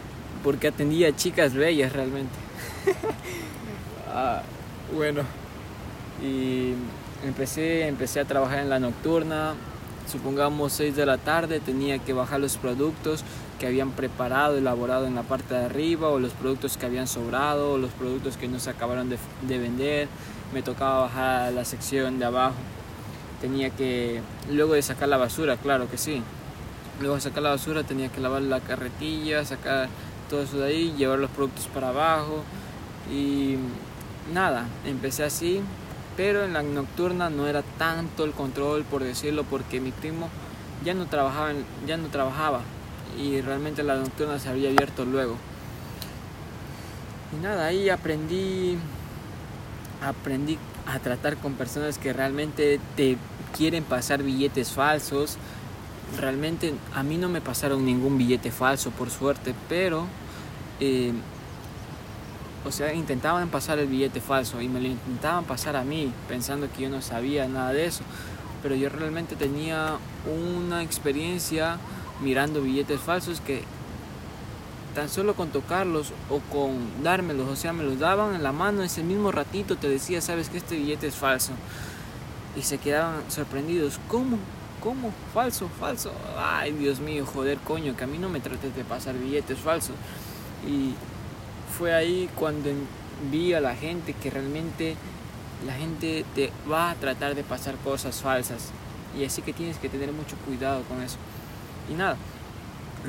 Porque 0.45 0.69
atendía 0.69 1.15
chicas 1.17 1.55
bellas 1.55 1.93
realmente. 1.93 2.50
ah, 4.13 4.43
bueno, 4.95 5.23
y 6.23 6.75
empecé, 7.25 7.87
empecé 7.87 8.21
a 8.21 8.25
trabajar 8.25 8.61
en 8.61 8.71
la 8.71 8.79
nocturna, 8.79 9.55
supongamos 10.11 10.73
6 10.73 10.97
de 10.97 11.07
la 11.07 11.19
tarde, 11.19 11.61
tenía 11.61 11.99
que 11.99 12.13
bajar 12.13 12.41
los 12.41 12.57
productos 12.57 13.25
que 13.59 13.67
habían 13.67 13.91
preparado, 13.91 14.57
elaborado 14.57 15.07
en 15.07 15.15
la 15.15 15.23
parte 15.23 15.55
de 15.55 15.67
arriba, 15.67 16.09
o 16.09 16.19
los 16.19 16.33
productos 16.33 16.77
que 16.77 16.87
habían 16.87 17.07
sobrado, 17.07 17.73
o 17.75 17.79
los 17.79 17.91
productos 17.91 18.37
que 18.37 18.49
no 18.49 18.59
se 18.59 18.71
acabaron 18.71 19.11
de, 19.11 19.19
de 19.47 19.59
vender. 19.59 20.09
Me 20.55 20.63
tocaba 20.63 21.03
bajar 21.03 21.53
la 21.53 21.65
sección 21.65 22.19
de 22.19 22.25
abajo. 22.25 22.55
Tenía 23.41 23.71
que, 23.71 24.21
luego 24.51 24.75
de 24.75 24.83
sacar 24.83 25.09
la 25.09 25.19
basura, 25.19 25.57
claro 25.57 25.89
que 25.91 25.99
sí. 25.99 26.23
Luego 27.01 27.15
de 27.15 27.21
sacar 27.21 27.43
la 27.43 27.51
basura 27.51 27.83
tenía 27.85 28.09
que 28.09 28.21
lavar 28.21 28.43
la 28.43 28.61
carretilla, 28.61 29.45
sacar 29.45 29.89
todo 30.29 30.43
eso 30.43 30.59
de 30.59 30.69
ahí, 30.69 30.95
llevar 30.97 31.19
los 31.19 31.31
productos 31.31 31.67
para 31.67 31.89
abajo. 31.89 32.43
Y 33.11 33.57
nada, 34.33 34.67
empecé 34.85 35.25
así, 35.25 35.61
pero 36.17 36.45
en 36.45 36.53
la 36.53 36.63
nocturna 36.63 37.31
no 37.31 37.47
era 37.47 37.63
tanto 37.79 38.25
el 38.25 38.33
control, 38.33 38.85
por 38.85 39.03
decirlo, 39.03 39.45
porque 39.45 39.81
mi 39.81 39.91
primo 39.91 40.29
ya 40.85 40.95
no 40.95 41.07
trabajaba, 41.07 41.53
ya 41.87 41.97
no 41.97 42.09
trabajaba 42.09 42.63
y 43.19 43.41
realmente 43.41 43.83
la 43.83 43.97
nocturna 43.97 44.39
se 44.39 44.49
había 44.49 44.71
abierto 44.71 45.05
luego. 45.05 45.37
Y 47.33 47.43
nada, 47.43 47.67
ahí 47.67 47.89
aprendí, 47.89 48.77
aprendí 50.03 50.59
a 50.87 50.99
tratar 50.99 51.37
con 51.37 51.55
personas 51.55 51.99
que 51.99 52.13
realmente 52.13 52.81
te 52.97 53.17
quieren 53.57 53.85
pasar 53.85 54.23
billetes 54.23 54.71
falsos. 54.73 55.37
Realmente 56.19 56.75
a 56.95 57.03
mí 57.03 57.17
no 57.17 57.29
me 57.29 57.41
pasaron 57.41 57.85
ningún 57.85 58.19
billete 58.19 58.51
falso, 58.51 58.91
por 58.91 59.11
suerte, 59.11 59.55
pero 59.69 60.07
eh, 60.81 61.13
o 62.65 62.73
sea, 62.73 62.93
intentaban 62.93 63.49
pasar 63.49 63.79
el 63.79 63.87
billete 63.87 64.21
falso 64.21 64.61
y 64.61 64.69
me 64.69 64.81
lo 64.81 64.89
intentaban 64.89 65.45
pasar 65.45 65.77
a 65.77 65.85
mí, 65.85 66.13
pensando 66.29 66.69
que 66.71 66.83
yo 66.83 66.91
no 66.91 67.01
sabía 67.01 67.49
nada 67.49 67.73
de 67.73 67.87
eso. 67.87 68.03
Pero 68.63 68.75
yo 68.75 68.91
realmente 68.91 69.37
tenía 69.37 69.97
una 70.27 70.83
experiencia 70.83 71.79
mirando 72.23 72.61
billetes 72.61 73.01
falsos 73.01 73.41
que 73.41 73.63
tan 74.95 75.09
solo 75.09 75.35
con 75.35 75.49
tocarlos 75.51 76.13
o 76.29 76.41
con 76.53 77.03
dármelos, 77.03 77.49
o 77.49 77.57
sea, 77.57 77.73
me 77.73 77.85
los 77.85 77.99
daban 77.99 78.35
en 78.35 78.43
la 78.43 78.53
mano 78.53 78.83
ese 78.83 79.03
mismo 79.03 79.31
ratito, 79.33 79.77
te 79.77 79.89
decía, 79.89 80.21
sabes 80.21 80.51
que 80.51 80.59
este 80.59 80.77
billete 80.77 81.07
es 81.07 81.15
falso. 81.15 81.53
Y 82.57 82.63
se 82.63 82.79
quedaban 82.79 83.23
sorprendidos, 83.29 84.01
¿cómo? 84.09 84.37
¿Cómo? 84.83 85.13
Falso, 85.33 85.69
falso. 85.79 86.11
Ay, 86.37 86.73
Dios 86.73 87.01
mío, 87.01 87.25
joder, 87.25 87.59
coño, 87.59 87.97
que 87.97 88.05
a 88.05 88.07
mí 88.07 88.19
no 88.19 88.29
me 88.29 88.41
trates 88.41 88.75
de 88.75 88.83
pasar 88.83 89.15
billetes 89.15 89.59
falsos. 89.59 89.95
Y 90.67 90.95
fue 91.77 91.95
ahí 91.95 92.29
cuando 92.37 92.71
vi 93.31 93.55
a 93.55 93.61
la 93.61 93.75
gente 93.75 94.15
que 94.15 94.31
realmente 94.31 94.97
la 95.67 95.75
gente 95.75 96.25
te 96.35 96.51
va 96.71 96.91
a 96.91 96.95
tratar 96.95 97.35
de 97.35 97.43
pasar 97.43 97.77
cosas 97.77 98.21
falsas. 98.21 98.71
Y 99.19 99.25
así 99.25 99.43
que 99.43 99.53
tienes 99.53 99.79
que 99.79 99.89
tener 99.89 100.13
mucho 100.13 100.37
cuidado 100.47 100.83
con 100.85 101.03
eso. 101.03 101.17
Y 101.91 101.95
nada 101.95 102.17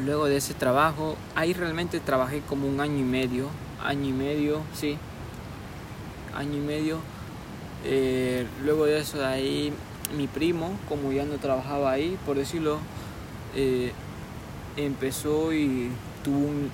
luego 0.05 0.25
de 0.25 0.37
ese 0.37 0.53
trabajo 0.53 1.15
ahí 1.35 1.53
realmente 1.53 1.99
trabajé 1.99 2.41
como 2.41 2.67
un 2.67 2.79
año 2.79 2.99
y 2.99 3.03
medio 3.03 3.47
año 3.83 4.07
y 4.07 4.13
medio 4.13 4.61
sí 4.73 4.97
año 6.33 6.55
y 6.55 6.61
medio. 6.61 6.99
Eh, 7.83 8.47
luego 8.63 8.85
de 8.85 8.99
eso 8.99 9.25
ahí 9.25 9.73
mi 10.15 10.27
primo 10.27 10.77
como 10.87 11.11
ya 11.11 11.25
no 11.25 11.35
trabajaba 11.37 11.91
ahí 11.91 12.17
por 12.25 12.37
decirlo 12.37 12.77
eh, 13.55 13.91
empezó 14.77 15.51
y 15.51 15.89
tuvo 16.23 16.37
un, 16.37 16.71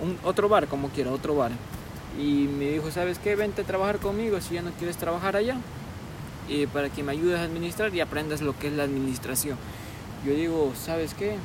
un, 0.00 0.18
otro 0.24 0.48
bar, 0.48 0.66
como 0.66 0.88
quiera, 0.88 1.10
otro 1.10 1.34
bar. 1.34 1.52
Y 2.18 2.48
me 2.48 2.70
dijo, 2.70 2.90
¿sabes 2.90 3.18
qué? 3.18 3.34
Vente 3.36 3.62
a 3.62 3.64
trabajar 3.64 3.98
conmigo 3.98 4.40
si 4.40 4.54
ya 4.54 4.62
no 4.62 4.70
quieres 4.72 4.96
trabajar 4.96 5.36
allá. 5.36 5.56
Y 6.48 6.66
para 6.66 6.90
que 6.90 7.02
me 7.02 7.12
ayudes 7.12 7.38
a 7.38 7.44
administrar 7.44 7.94
y 7.94 8.00
aprendas 8.00 8.40
lo 8.40 8.56
que 8.58 8.68
es 8.68 8.72
la 8.74 8.84
administración. 8.84 9.56
Yo 10.24 10.34
digo, 10.34 10.72
¿sabes 10.74 11.14
qué? 11.14 11.36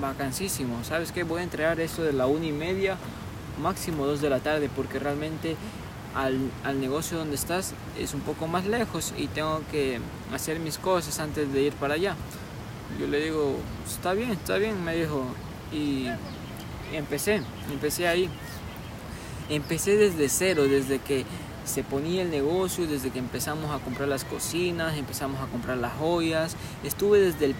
Vacancísimo, 0.00 0.82
¿sabes 0.84 1.12
qué? 1.12 1.22
Voy 1.22 1.40
a 1.40 1.44
entregar 1.44 1.78
eso 1.80 2.02
de 2.02 2.12
la 2.12 2.26
una 2.26 2.46
y 2.46 2.52
media, 2.52 2.96
máximo 3.62 4.06
dos 4.06 4.20
de 4.20 4.30
la 4.30 4.40
tarde, 4.40 4.70
porque 4.74 4.98
realmente 4.98 5.56
al, 6.14 6.38
al, 6.64 6.80
negocio 6.80 7.18
donde 7.18 7.36
estás 7.36 7.74
es 7.98 8.14
un 8.14 8.20
poco 8.20 8.46
más 8.46 8.66
lejos 8.66 9.14
y 9.16 9.28
tengo 9.28 9.62
que 9.70 10.00
hacer 10.34 10.58
mis 10.60 10.78
cosas 10.78 11.18
antes 11.20 11.52
de 11.52 11.62
ir 11.62 11.72
para 11.74 11.94
allá. 11.94 12.16
Yo 12.98 13.06
le 13.06 13.20
digo, 13.20 13.56
está 13.86 14.12
bien, 14.12 14.30
está 14.32 14.56
bien, 14.56 14.82
me 14.84 14.94
dijo, 14.94 15.24
y 15.72 16.06
empecé, 16.92 17.42
empecé 17.70 18.08
ahí. 18.08 18.28
Empecé 19.48 19.96
desde 19.96 20.28
cero, 20.28 20.64
desde 20.64 20.98
que 20.98 21.24
se 21.64 21.82
ponía 21.82 22.22
el 22.22 22.30
negocio, 22.30 22.86
desde 22.86 23.10
que 23.10 23.18
empezamos 23.18 23.70
a 23.70 23.78
comprar 23.82 24.08
las 24.08 24.24
cocinas, 24.24 24.96
empezamos 24.96 25.40
a 25.40 25.46
comprar 25.46 25.78
las 25.78 25.92
joyas. 25.94 26.56
Estuve 26.84 27.20
desde 27.20 27.46
el 27.46 27.54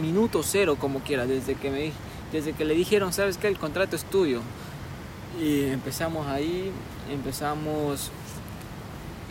minuto 0.00 0.42
cero, 0.42 0.76
como 0.78 1.00
quiera, 1.00 1.26
desde 1.26 1.54
que, 1.54 1.70
me, 1.70 1.92
desde 2.32 2.52
que 2.52 2.64
le 2.64 2.74
dijeron, 2.74 3.12
sabes 3.12 3.36
que 3.36 3.48
el 3.48 3.58
contrato 3.58 3.96
es 3.96 4.04
tuyo. 4.04 4.40
Y 5.40 5.64
empezamos 5.64 6.26
ahí, 6.26 6.70
empezamos, 7.10 8.10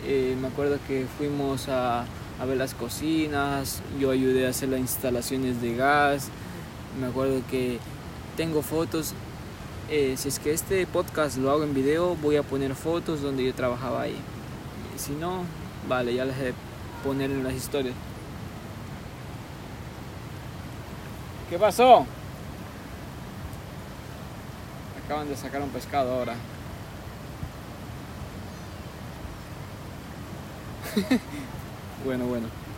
eh, 0.06 0.36
me 0.40 0.48
acuerdo 0.48 0.78
que 0.88 1.06
fuimos 1.18 1.68
a, 1.68 2.06
a 2.40 2.44
ver 2.46 2.56
las 2.56 2.74
cocinas, 2.74 3.82
yo 4.00 4.10
ayudé 4.10 4.46
a 4.46 4.50
hacer 4.50 4.70
las 4.70 4.80
instalaciones 4.80 5.60
de 5.60 5.76
gas, 5.76 6.28
me 6.98 7.06
acuerdo 7.06 7.42
que 7.50 7.78
tengo 8.40 8.62
fotos. 8.62 9.12
Eh, 9.90 10.14
si 10.16 10.28
es 10.28 10.38
que 10.38 10.50
este 10.54 10.86
podcast 10.86 11.36
lo 11.36 11.50
hago 11.50 11.62
en 11.62 11.74
video, 11.74 12.16
voy 12.16 12.36
a 12.36 12.42
poner 12.42 12.74
fotos 12.74 13.20
donde 13.20 13.44
yo 13.44 13.52
trabajaba 13.52 14.00
ahí. 14.00 14.16
si 14.96 15.12
no, 15.12 15.44
vale, 15.86 16.14
ya 16.14 16.24
les 16.24 16.38
he 16.38 16.54
poner 17.04 17.30
en 17.30 17.44
las 17.44 17.52
historias. 17.52 17.94
¿Qué 21.50 21.58
pasó? 21.58 22.06
Acaban 25.04 25.28
de 25.28 25.36
sacar 25.36 25.60
un 25.60 25.68
pescado 25.68 26.10
ahora. 26.10 26.34
bueno, 32.06 32.24
bueno 32.24 32.69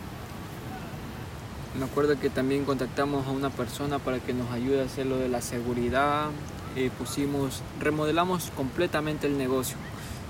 me 1.77 1.85
acuerdo 1.85 2.19
que 2.19 2.29
también 2.29 2.65
contactamos 2.65 3.25
a 3.25 3.31
una 3.31 3.49
persona 3.49 3.97
para 3.97 4.19
que 4.19 4.33
nos 4.33 4.51
ayude 4.51 4.81
a 4.81 4.85
hacer 4.85 5.07
lo 5.07 5.17
de 5.17 5.27
la 5.27 5.41
seguridad. 5.41 6.27
Eh, 6.75 6.91
pusimos, 6.97 7.61
remodelamos 7.79 8.51
completamente 8.55 9.25
el 9.25 9.37
negocio. 9.37 9.75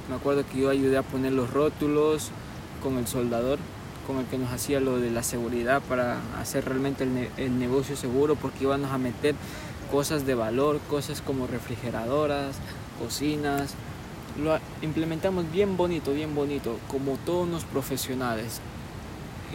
Me 0.09 0.15
acuerdo 0.15 0.45
que 0.49 0.59
yo 0.59 0.69
ayudé 0.69 0.97
a 0.97 1.03
poner 1.03 1.33
los 1.33 1.49
rótulos 1.49 2.29
con 2.81 2.97
el 2.97 3.07
soldador, 3.07 3.59
con 4.07 4.19
el 4.19 4.25
que 4.25 4.37
nos 4.37 4.51
hacía 4.51 4.79
lo 4.79 4.99
de 4.99 5.11
la 5.11 5.23
seguridad 5.23 5.81
para 5.81 6.17
hacer 6.39 6.65
realmente 6.65 7.03
el, 7.03 7.29
el 7.37 7.59
negocio 7.59 7.97
seguro, 7.97 8.35
porque 8.35 8.63
íbamos 8.63 8.91
a 8.91 8.97
meter 8.97 9.35
cosas 9.91 10.25
de 10.25 10.35
valor, 10.35 10.79
cosas 10.89 11.21
como 11.21 11.47
refrigeradoras, 11.47 12.55
cocinas. 13.01 13.75
Lo 14.41 14.57
implementamos 14.81 15.51
bien 15.51 15.75
bonito, 15.75 16.13
bien 16.13 16.33
bonito, 16.35 16.77
como 16.87 17.17
todos 17.25 17.49
los 17.49 17.65
profesionales 17.65 18.61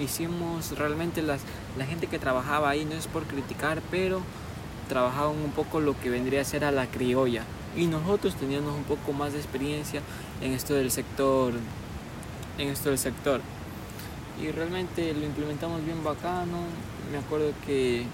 hicimos 0.03 0.77
realmente 0.79 1.23
las, 1.23 1.41
la 1.77 1.87
gente 1.87 2.07
que 2.07 2.19
trabajaba 2.19 2.71
ahí, 2.71 2.85
no 2.85 2.93
es 2.93 3.07
por 3.07 3.25
criticar, 3.25 3.83
pero 3.91 4.21
trabajaban 4.89 5.37
un 5.37 5.51
poco 5.51 5.81
lo 5.81 5.99
que 6.01 6.11
vendría 6.11 6.41
a 6.41 6.45
ser 6.45 6.65
a 6.65 6.73
la 6.73 6.87
criolla. 6.87 7.43
Y 7.77 7.87
nosotros 7.87 8.35
teníamos 8.35 8.75
un 8.75 8.85
poco 8.85 9.13
más 9.13 9.33
de 9.33 9.39
experiencia 9.39 10.01
en 10.41 10.53
esto 10.53 10.75
del 10.75 10.91
sector, 10.91 11.53
en 12.57 12.69
esto 12.69 12.89
del 12.89 12.99
sector. 12.99 13.41
Y 14.43 14.51
realmente 14.51 15.13
lo 15.15 15.25
implementamos 15.25 15.85
bien 15.85 16.03
bacano. 16.03 16.59
Me 17.13 17.19
acuerdo 17.19 17.53
que 17.67 18.05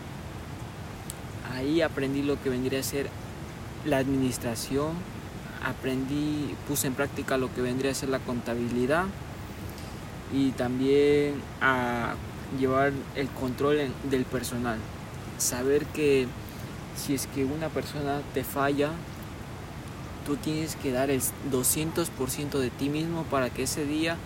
ahí 1.55 1.81
aprendí 1.81 2.23
lo 2.23 2.43
que 2.43 2.51
vendría 2.51 2.81
a 2.81 2.83
ser 2.83 3.09
la 3.85 3.99
administración, 3.99 4.93
aprendí, 5.63 6.55
puse 6.67 6.87
en 6.87 6.95
práctica 6.95 7.37
lo 7.37 7.55
que 7.55 7.61
vendría 7.61 7.93
a 7.93 7.95
ser 7.95 8.09
la 8.09 8.19
contabilidad 8.19 9.07
y 10.35 10.51
también 10.51 11.35
a 11.61 12.15
llevar 12.59 12.93
el 13.15 13.29
control 13.29 13.93
del 14.11 14.25
personal. 14.25 14.79
Saber 15.39 15.87
que 15.87 16.27
si 16.97 17.15
es 17.15 17.27
que 17.29 17.45
una 17.45 17.69
persona 17.69 18.21
te 18.35 18.43
falla, 18.43 18.91
tú 20.27 20.37
tienes 20.37 20.75
que 20.77 20.91
dar 20.91 21.11
el 21.11 21.21
200% 21.53 22.59
de 22.59 22.71
ti 22.71 22.89
mismo 22.89 23.23
para 23.25 23.51
que 23.51 23.63
ese 23.63 23.85
día 23.85 24.17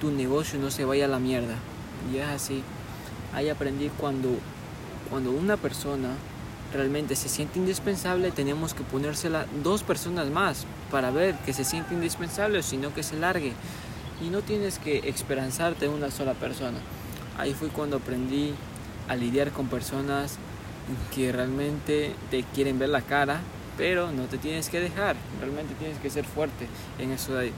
tu 0.00 0.10
negocio 0.10 0.58
no 0.58 0.70
se 0.70 0.84
vaya 0.84 1.06
a 1.06 1.08
la 1.08 1.18
mierda. 1.18 1.54
Y 2.12 2.18
es 2.18 2.26
así. 2.26 2.62
Ahí 3.32 3.48
aprendí 3.48 3.90
cuando, 3.98 4.30
cuando 5.08 5.30
una 5.30 5.56
persona 5.56 6.10
realmente 6.72 7.16
se 7.16 7.28
siente 7.28 7.58
indispensable, 7.58 8.30
tenemos 8.30 8.74
que 8.74 8.82
ponérsela 8.82 9.46
dos 9.62 9.82
personas 9.82 10.28
más 10.28 10.66
para 10.90 11.10
ver 11.10 11.34
que 11.46 11.52
se 11.52 11.64
siente 11.64 11.94
indispensable, 11.94 12.62
sino 12.62 12.92
que 12.94 13.02
se 13.02 13.16
largue. 13.16 13.52
Y 14.20 14.28
no 14.28 14.42
tienes 14.42 14.78
que 14.78 15.08
esperanzarte 15.08 15.86
en 15.86 15.92
una 15.92 16.10
sola 16.10 16.34
persona. 16.34 16.78
Ahí 17.38 17.54
fue 17.54 17.68
cuando 17.68 17.96
aprendí 17.96 18.54
a 19.08 19.16
lidiar 19.16 19.50
con 19.50 19.68
personas 19.68 20.38
que 21.14 21.32
realmente 21.32 22.14
te 22.30 22.42
quieren 22.42 22.78
ver 22.78 22.90
la 22.90 23.02
cara, 23.02 23.40
pero 23.76 24.12
no 24.12 24.24
te 24.24 24.38
tienes 24.38 24.68
que 24.68 24.80
dejar, 24.80 25.16
realmente 25.40 25.74
tienes 25.74 25.98
que 25.98 26.10
ser 26.10 26.24
fuerte 26.24 26.66
en 26.98 27.12
eso 27.12 27.34
de 27.34 27.40
ahí. 27.40 27.52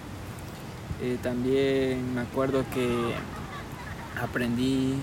Eh, 1.03 1.19
también 1.23 2.15
me 2.15 2.21
acuerdo 2.21 2.65
que 2.73 2.89
aprendí, 4.21 4.95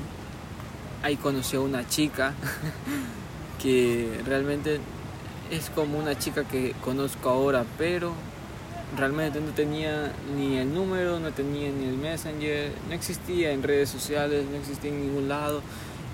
ahí 1.04 1.18
conocí 1.18 1.58
a 1.58 1.60
una 1.60 1.88
chica 1.88 2.34
que 3.62 4.22
realmente 4.26 4.80
es 5.52 5.70
como 5.70 6.00
una 6.00 6.18
chica 6.18 6.46
que 6.46 6.74
conozco 6.84 7.30
ahora, 7.30 7.66
pero 7.78 8.14
realmente 8.98 9.40
no 9.40 9.52
tenía 9.52 10.12
ni 10.36 10.58
el 10.58 10.74
número, 10.74 11.20
no 11.20 11.32
tenía 11.32 11.70
ni 11.72 11.86
el 11.86 11.98
messenger, 11.98 12.72
no 12.88 12.94
existía 12.94 13.52
en 13.52 13.64
redes 13.64 13.90
sociales, 13.90 14.46
no 14.50 14.58
existía 14.58 14.92
en 14.92 15.02
ningún 15.02 15.30
lado. 15.30 15.62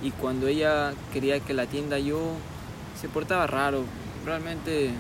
Y 0.02 0.12
cuando 0.12 0.48
ella 0.48 0.94
quería 1.14 1.40
que 1.40 1.54
la 1.54 1.64
atienda 1.64 2.00
yo, 2.00 2.34
se 3.00 3.08
portaba 3.08 3.48
raro, 3.48 3.84
realmente... 4.26 4.92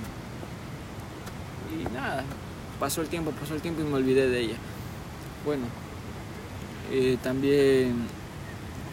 Y 1.71 1.93
nada, 1.93 2.23
pasó 2.79 3.01
el 3.01 3.07
tiempo, 3.07 3.31
pasó 3.31 3.55
el 3.55 3.61
tiempo 3.61 3.81
y 3.81 3.85
me 3.85 3.95
olvidé 3.95 4.29
de 4.29 4.39
ella. 4.39 4.55
Bueno, 5.45 5.63
eh, 6.91 7.17
también 7.21 7.95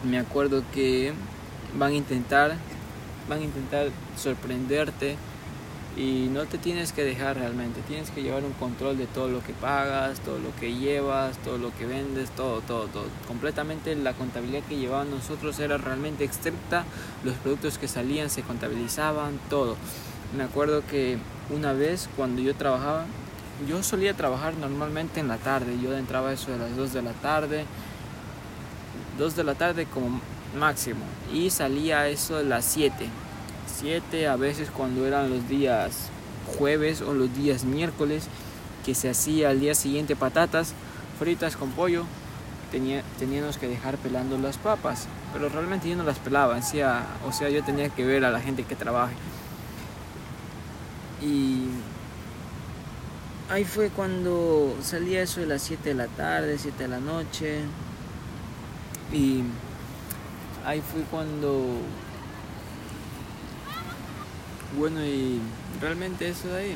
me 0.03 0.19
acuerdo 0.19 0.63
que 0.73 1.13
van 1.77 1.91
a 1.91 1.95
intentar 1.95 2.57
van 3.29 3.39
a 3.39 3.43
intentar 3.43 3.87
sorprenderte 4.17 5.15
y 5.95 6.27
no 6.31 6.45
te 6.45 6.57
tienes 6.57 6.91
que 6.91 7.03
dejar 7.03 7.37
realmente, 7.37 7.81
tienes 7.81 8.09
que 8.09 8.23
llevar 8.23 8.43
un 8.43 8.53
control 8.53 8.97
de 8.97 9.05
todo 9.05 9.27
lo 9.27 9.43
que 9.43 9.53
pagas, 9.53 10.19
todo 10.21 10.39
lo 10.39 10.55
que 10.59 10.73
llevas, 10.73 11.37
todo 11.39 11.57
lo 11.57 11.73
que 11.75 11.85
vendes, 11.85 12.31
todo, 12.31 12.61
todo, 12.61 12.87
todo. 12.87 13.05
Completamente 13.27 13.95
la 13.95 14.13
contabilidad 14.13 14.63
que 14.63 14.77
llevaban 14.77 15.11
nosotros 15.11 15.59
era 15.59 15.77
realmente 15.77 16.23
estricta, 16.23 16.85
los 17.23 17.35
productos 17.35 17.77
que 17.77 17.87
salían 17.87 18.31
se 18.31 18.41
contabilizaban, 18.41 19.39
todo. 19.49 19.75
Me 20.35 20.43
acuerdo 20.43 20.83
que 20.87 21.19
una 21.51 21.73
vez 21.73 22.09
cuando 22.15 22.41
yo 22.41 22.55
trabajaba, 22.55 23.05
yo 23.67 23.83
solía 23.83 24.15
trabajar 24.15 24.55
normalmente 24.55 25.19
en 25.19 25.27
la 25.27 25.37
tarde, 25.37 25.77
yo 25.79 25.95
entraba 25.95 26.33
eso 26.33 26.51
de 26.51 26.57
las 26.57 26.75
2 26.75 26.91
de 26.91 27.01
la 27.03 27.13
tarde, 27.13 27.65
2 29.19 29.35
de 29.35 29.43
la 29.43 29.53
tarde 29.53 29.85
como 29.85 30.21
máximo 30.57 31.05
y 31.31 31.51
salía 31.51 32.07
eso 32.07 32.37
de 32.37 32.45
las 32.45 32.65
7 32.65 33.22
7 33.67 34.27
a 34.27 34.35
veces 34.35 34.69
cuando 34.69 35.05
eran 35.05 35.29
los 35.29 35.47
días 35.47 36.09
jueves 36.57 37.01
o 37.01 37.13
los 37.13 37.35
días 37.35 37.63
miércoles 37.63 38.27
que 38.85 38.95
se 38.95 39.09
hacía 39.09 39.49
al 39.49 39.59
día 39.59 39.75
siguiente 39.75 40.15
patatas 40.15 40.73
fritas 41.19 41.55
con 41.55 41.71
pollo 41.71 42.03
tenía, 42.71 43.03
teníamos 43.17 43.57
que 43.57 43.67
dejar 43.67 43.97
pelando 43.97 44.37
las 44.37 44.57
papas 44.57 45.07
pero 45.33 45.49
realmente 45.49 45.89
yo 45.89 45.95
no 45.95 46.03
las 46.03 46.19
pelaba 46.19 46.55
decía, 46.55 47.05
o 47.27 47.31
sea 47.31 47.49
yo 47.49 47.63
tenía 47.63 47.89
que 47.89 48.05
ver 48.05 48.23
a 48.23 48.29
la 48.29 48.39
gente 48.39 48.63
que 48.63 48.75
trabaje. 48.75 49.15
Y 51.21 51.69
ahí 53.49 53.65
fue 53.65 53.89
cuando 53.89 54.75
salía 54.81 55.23
eso 55.23 55.41
de 55.41 55.47
las 55.47 55.63
7 55.63 55.89
de 55.89 55.95
la 55.95 56.07
tarde 56.07 56.57
7 56.57 56.83
de 56.83 56.87
la 56.89 56.99
noche 56.99 57.61
y 59.11 59.43
ahí 60.65 60.81
fue 60.81 61.01
cuando 61.09 61.77
bueno 64.77 65.03
y 65.05 65.39
realmente 65.81 66.29
eso 66.29 66.47
de 66.47 66.57
ahí. 66.57 66.75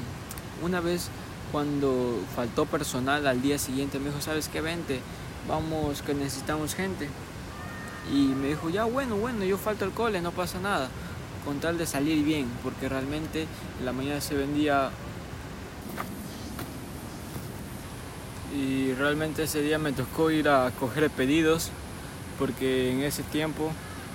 Una 0.63 0.79
vez 0.79 1.09
cuando 1.51 2.19
faltó 2.35 2.65
personal 2.65 3.27
al 3.27 3.41
día 3.41 3.57
siguiente 3.57 3.99
me 3.99 4.09
dijo 4.09 4.21
sabes 4.21 4.49
qué 4.49 4.59
vente 4.59 4.99
vamos 5.47 6.01
que 6.01 6.13
necesitamos 6.13 6.75
gente 6.75 7.07
y 8.13 8.25
me 8.25 8.49
dijo 8.49 8.69
ya 8.69 8.83
bueno 8.83 9.15
bueno 9.15 9.45
yo 9.45 9.57
falto 9.57 9.85
el 9.85 9.91
cole 9.91 10.19
no 10.19 10.31
pasa 10.31 10.59
nada 10.59 10.89
con 11.47 11.61
tal 11.61 11.77
de 11.77 11.85
salir 11.85 12.25
bien 12.25 12.45
porque 12.61 12.89
realmente 12.89 13.47
en 13.79 13.85
la 13.85 13.93
mañana 13.93 14.19
se 14.19 14.35
vendía. 14.35 14.89
Y 18.53 18.93
realmente 18.95 19.43
ese 19.43 19.61
día 19.61 19.77
me 19.79 19.93
tocó 19.93 20.29
ir 20.29 20.49
a 20.49 20.69
coger 20.77 21.09
pedidos 21.09 21.69
porque 22.37 22.91
en 22.91 23.01
ese 23.01 23.23
tiempo 23.23 23.71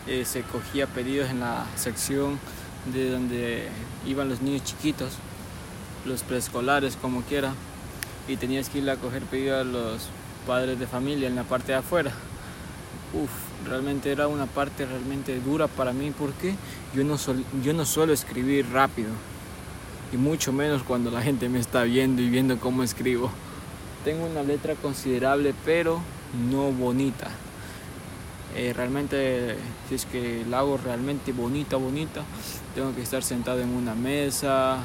eh, 0.07 0.27
se 0.27 0.43
cogía 0.43 0.87
pedidos 0.87 1.31
en 1.31 1.41
la 1.41 1.65
sección 1.77 2.39
de 2.87 3.11
donde 3.11 3.69
iban 4.07 4.29
los 4.29 4.43
niños 4.43 4.65
chiquitos, 4.65 5.13
los 6.05 6.23
preescolares 6.23 6.97
como 6.97 7.23
quiera, 7.23 7.53
y 8.29 8.37
tenías 8.37 8.69
que 8.69 8.79
ir 8.79 8.91
a 8.91 8.97
coger 8.97 9.23
pedidos 9.25 9.61
a 9.61 9.65
los 9.65 10.09
padres 10.47 10.79
de 10.79 10.87
familia 10.87 11.29
en 11.29 11.37
la 11.37 11.45
parte 11.45 11.73
de 11.73 11.79
afuera. 11.79 12.13
Uf, 13.13 13.31
realmente 13.69 14.11
era 14.11 14.27
una 14.27 14.47
parte 14.47 14.87
realmente 14.87 15.39
dura 15.41 15.69
para 15.69 15.93
mí 15.93 16.13
porque 16.17 16.55
yo 16.95 17.05
no, 17.05 17.17
yo 17.63 17.73
no 17.73 17.85
suelo 17.85 18.13
escribir 18.13 18.67
rápido, 18.71 19.11
y 20.13 20.17
mucho 20.17 20.53
menos 20.53 20.83
cuando 20.83 21.11
la 21.11 21.23
gente 21.23 21.49
me 21.49 21.59
está 21.59 21.85
viendo 21.85 22.21
y 22.23 22.29
viendo 22.29 22.59
cómo 22.59 22.83
escribo. 22.83 23.31
Tengo 24.05 24.27
una 24.27 24.43
letra 24.43 24.75
considerable 24.75 25.55
pero 25.65 26.01
no 26.51 26.71
bonita. 26.73 27.31
Eh, 28.55 28.73
realmente, 28.75 29.57
si 29.89 29.95
es 29.95 30.05
que 30.05 30.45
la 30.49 30.59
hago 30.59 30.77
realmente 30.77 31.33
bonita, 31.33 31.77
bonita, 31.77 32.23
tengo 32.75 32.95
que 32.95 33.03
estar 33.03 33.23
sentado 33.23 33.61
en 33.61 33.71
una 33.71 33.95
mesa 33.95 34.79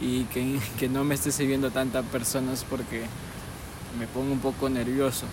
y 0.00 0.24
que, 0.24 0.58
que 0.78 0.88
no 0.88 1.04
me 1.04 1.14
esté 1.14 1.30
siguiendo 1.30 1.70
tantas 1.70 2.04
personas 2.06 2.64
porque 2.68 3.02
me 3.98 4.06
pongo 4.06 4.32
un 4.32 4.40
poco 4.40 4.68
nervioso. 4.68 5.26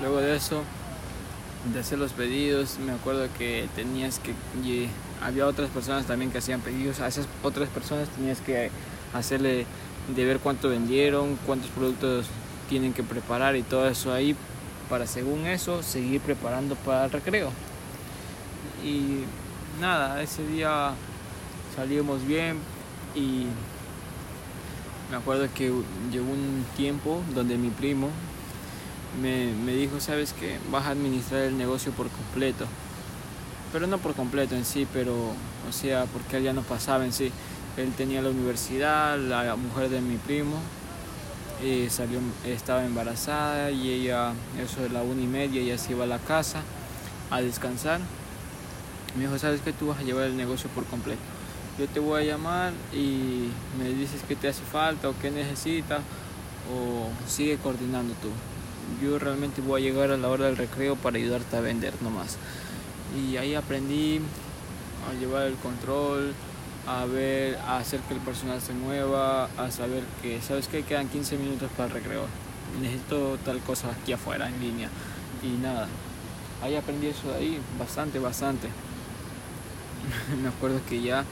Luego 0.00 0.18
de 0.18 0.36
eso, 0.36 0.62
de 1.72 1.80
hacer 1.80 1.98
los 1.98 2.12
pedidos, 2.12 2.78
me 2.84 2.92
acuerdo 2.92 3.28
que 3.38 3.68
tenías 3.76 4.18
que, 4.18 4.34
había 5.22 5.46
otras 5.46 5.70
personas 5.70 6.06
también 6.06 6.32
que 6.32 6.38
hacían 6.38 6.60
pedidos, 6.60 7.00
a 7.00 7.06
esas 7.06 7.28
otras 7.42 7.68
personas 7.68 8.08
tenías 8.08 8.40
que 8.40 8.70
hacerle 9.12 9.66
de 10.14 10.24
ver 10.24 10.40
cuánto 10.40 10.68
vendieron, 10.68 11.38
cuántos 11.46 11.70
productos 11.70 12.26
tienen 12.68 12.92
que 12.92 13.04
preparar 13.04 13.54
y 13.54 13.62
todo 13.62 13.88
eso 13.88 14.12
ahí 14.12 14.34
para 14.92 15.06
según 15.06 15.46
eso 15.46 15.82
seguir 15.82 16.20
preparando 16.20 16.74
para 16.74 17.06
el 17.06 17.10
recreo. 17.10 17.50
Y 18.84 19.24
nada, 19.80 20.20
ese 20.20 20.46
día 20.46 20.90
salimos 21.74 22.26
bien 22.26 22.58
y 23.14 23.46
me 25.10 25.16
acuerdo 25.16 25.48
que 25.54 25.72
llegó 26.12 26.30
un 26.30 26.66
tiempo 26.76 27.22
donde 27.34 27.56
mi 27.56 27.70
primo 27.70 28.10
me, 29.22 29.54
me 29.64 29.72
dijo, 29.72 29.98
sabes 29.98 30.34
que 30.34 30.58
vas 30.70 30.84
a 30.84 30.90
administrar 30.90 31.40
el 31.40 31.56
negocio 31.56 31.90
por 31.92 32.10
completo. 32.10 32.66
Pero 33.72 33.86
no 33.86 33.96
por 33.96 34.12
completo 34.12 34.54
en 34.56 34.66
sí, 34.66 34.86
pero, 34.92 35.14
o 35.14 35.72
sea, 35.72 36.04
porque 36.04 36.36
él 36.36 36.42
ya 36.42 36.52
no 36.52 36.60
pasaba 36.60 37.06
en 37.06 37.14
sí. 37.14 37.32
Él 37.78 37.94
tenía 37.96 38.20
la 38.20 38.28
universidad, 38.28 39.18
la 39.18 39.56
mujer 39.56 39.88
de 39.88 40.02
mi 40.02 40.18
primo, 40.18 40.58
eh, 41.62 41.88
salió, 41.90 42.18
estaba 42.44 42.84
embarazada 42.84 43.70
y 43.70 43.90
ella, 43.90 44.32
eso 44.60 44.82
de 44.82 44.88
la 44.88 45.02
una 45.02 45.22
y 45.22 45.26
media, 45.26 45.62
ya 45.62 45.78
se 45.78 45.92
iba 45.92 46.04
a 46.04 46.08
la 46.08 46.18
casa 46.18 46.62
a 47.30 47.40
descansar. 47.40 48.00
Me 49.16 49.24
dijo, 49.24 49.38
¿sabes 49.38 49.60
que 49.60 49.72
tú 49.72 49.88
vas 49.88 49.98
a 49.98 50.02
llevar 50.02 50.24
el 50.24 50.36
negocio 50.36 50.68
por 50.70 50.84
completo? 50.86 51.20
Yo 51.78 51.86
te 51.88 52.00
voy 52.00 52.22
a 52.22 52.24
llamar 52.24 52.72
y 52.92 53.48
me 53.78 53.88
dices 53.88 54.22
qué 54.26 54.36
te 54.36 54.48
hace 54.48 54.62
falta 54.62 55.08
o 55.08 55.14
qué 55.20 55.30
necesitas 55.30 56.00
o 56.70 57.08
sigue 57.28 57.56
coordinando 57.58 58.14
tú. 58.14 58.28
Yo 59.04 59.18
realmente 59.18 59.60
voy 59.62 59.82
a 59.82 59.84
llegar 59.84 60.10
a 60.10 60.16
la 60.16 60.28
hora 60.28 60.46
del 60.46 60.56
recreo 60.56 60.96
para 60.96 61.16
ayudarte 61.16 61.56
a 61.56 61.60
vender 61.60 61.94
nomás. 62.02 62.36
Y 63.16 63.36
ahí 63.36 63.54
aprendí 63.54 64.20
a 65.08 65.18
llevar 65.18 65.46
el 65.46 65.54
control, 65.54 66.34
a 66.86 67.04
ver, 67.04 67.56
a 67.66 67.78
hacer 67.78 68.00
que 68.00 68.14
el 68.14 68.20
personal 68.20 68.60
se 68.60 68.72
mueva, 68.72 69.44
a 69.56 69.70
saber 69.70 70.02
que, 70.20 70.40
¿sabes 70.40 70.68
que 70.68 70.82
Quedan 70.82 71.08
15 71.08 71.36
minutos 71.38 71.70
para 71.76 71.88
el 71.88 71.94
recreo. 71.94 72.26
Necesito 72.80 73.38
tal 73.44 73.60
cosa 73.60 73.90
aquí 73.90 74.12
afuera, 74.12 74.48
en 74.48 74.60
línea. 74.60 74.88
Y 75.42 75.60
nada, 75.62 75.88
ahí 76.62 76.74
aprendí 76.76 77.08
eso 77.08 77.28
de 77.28 77.36
ahí, 77.36 77.60
bastante, 77.78 78.18
bastante. 78.18 78.68
me 80.42 80.48
acuerdo 80.48 80.80
que 80.88 81.00
ya 81.00 81.24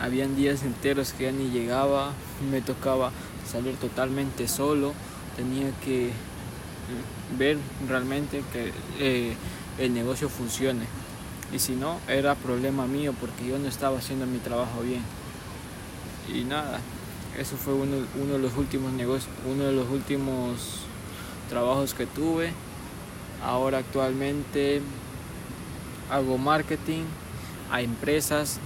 habían 0.00 0.34
días 0.34 0.62
enteros 0.62 1.12
que 1.12 1.24
ya 1.24 1.32
ni 1.32 1.50
llegaba, 1.50 2.12
me 2.50 2.60
tocaba 2.60 3.12
salir 3.50 3.76
totalmente 3.76 4.48
solo, 4.48 4.92
tenía 5.36 5.70
que 5.84 6.10
ver 7.38 7.58
realmente 7.88 8.42
que 8.52 8.72
eh, 8.98 9.34
el 9.78 9.94
negocio 9.94 10.28
funcione 10.28 10.86
y 11.52 11.58
si 11.58 11.74
no 11.74 11.98
era 12.08 12.34
problema 12.34 12.86
mío 12.86 13.14
porque 13.18 13.46
yo 13.46 13.58
no 13.58 13.68
estaba 13.68 13.98
haciendo 13.98 14.26
mi 14.26 14.38
trabajo 14.38 14.80
bien 14.82 15.02
y 16.32 16.44
nada 16.44 16.80
eso 17.38 17.56
fue 17.56 17.74
uno, 17.74 17.96
de 18.32 18.38
los 18.38 18.56
últimos 18.56 18.92
negocios 18.92 19.30
uno 19.46 19.64
de 19.64 19.72
los 19.72 19.88
últimos 19.88 20.80
trabajos 21.50 21.94
que 21.94 22.06
tuve. 22.06 22.52
Ahora 23.44 23.78
actualmente 23.78 24.80
hago 26.10 26.38
marketing 26.38 27.02
a 27.70 27.82
empresas 27.82 28.58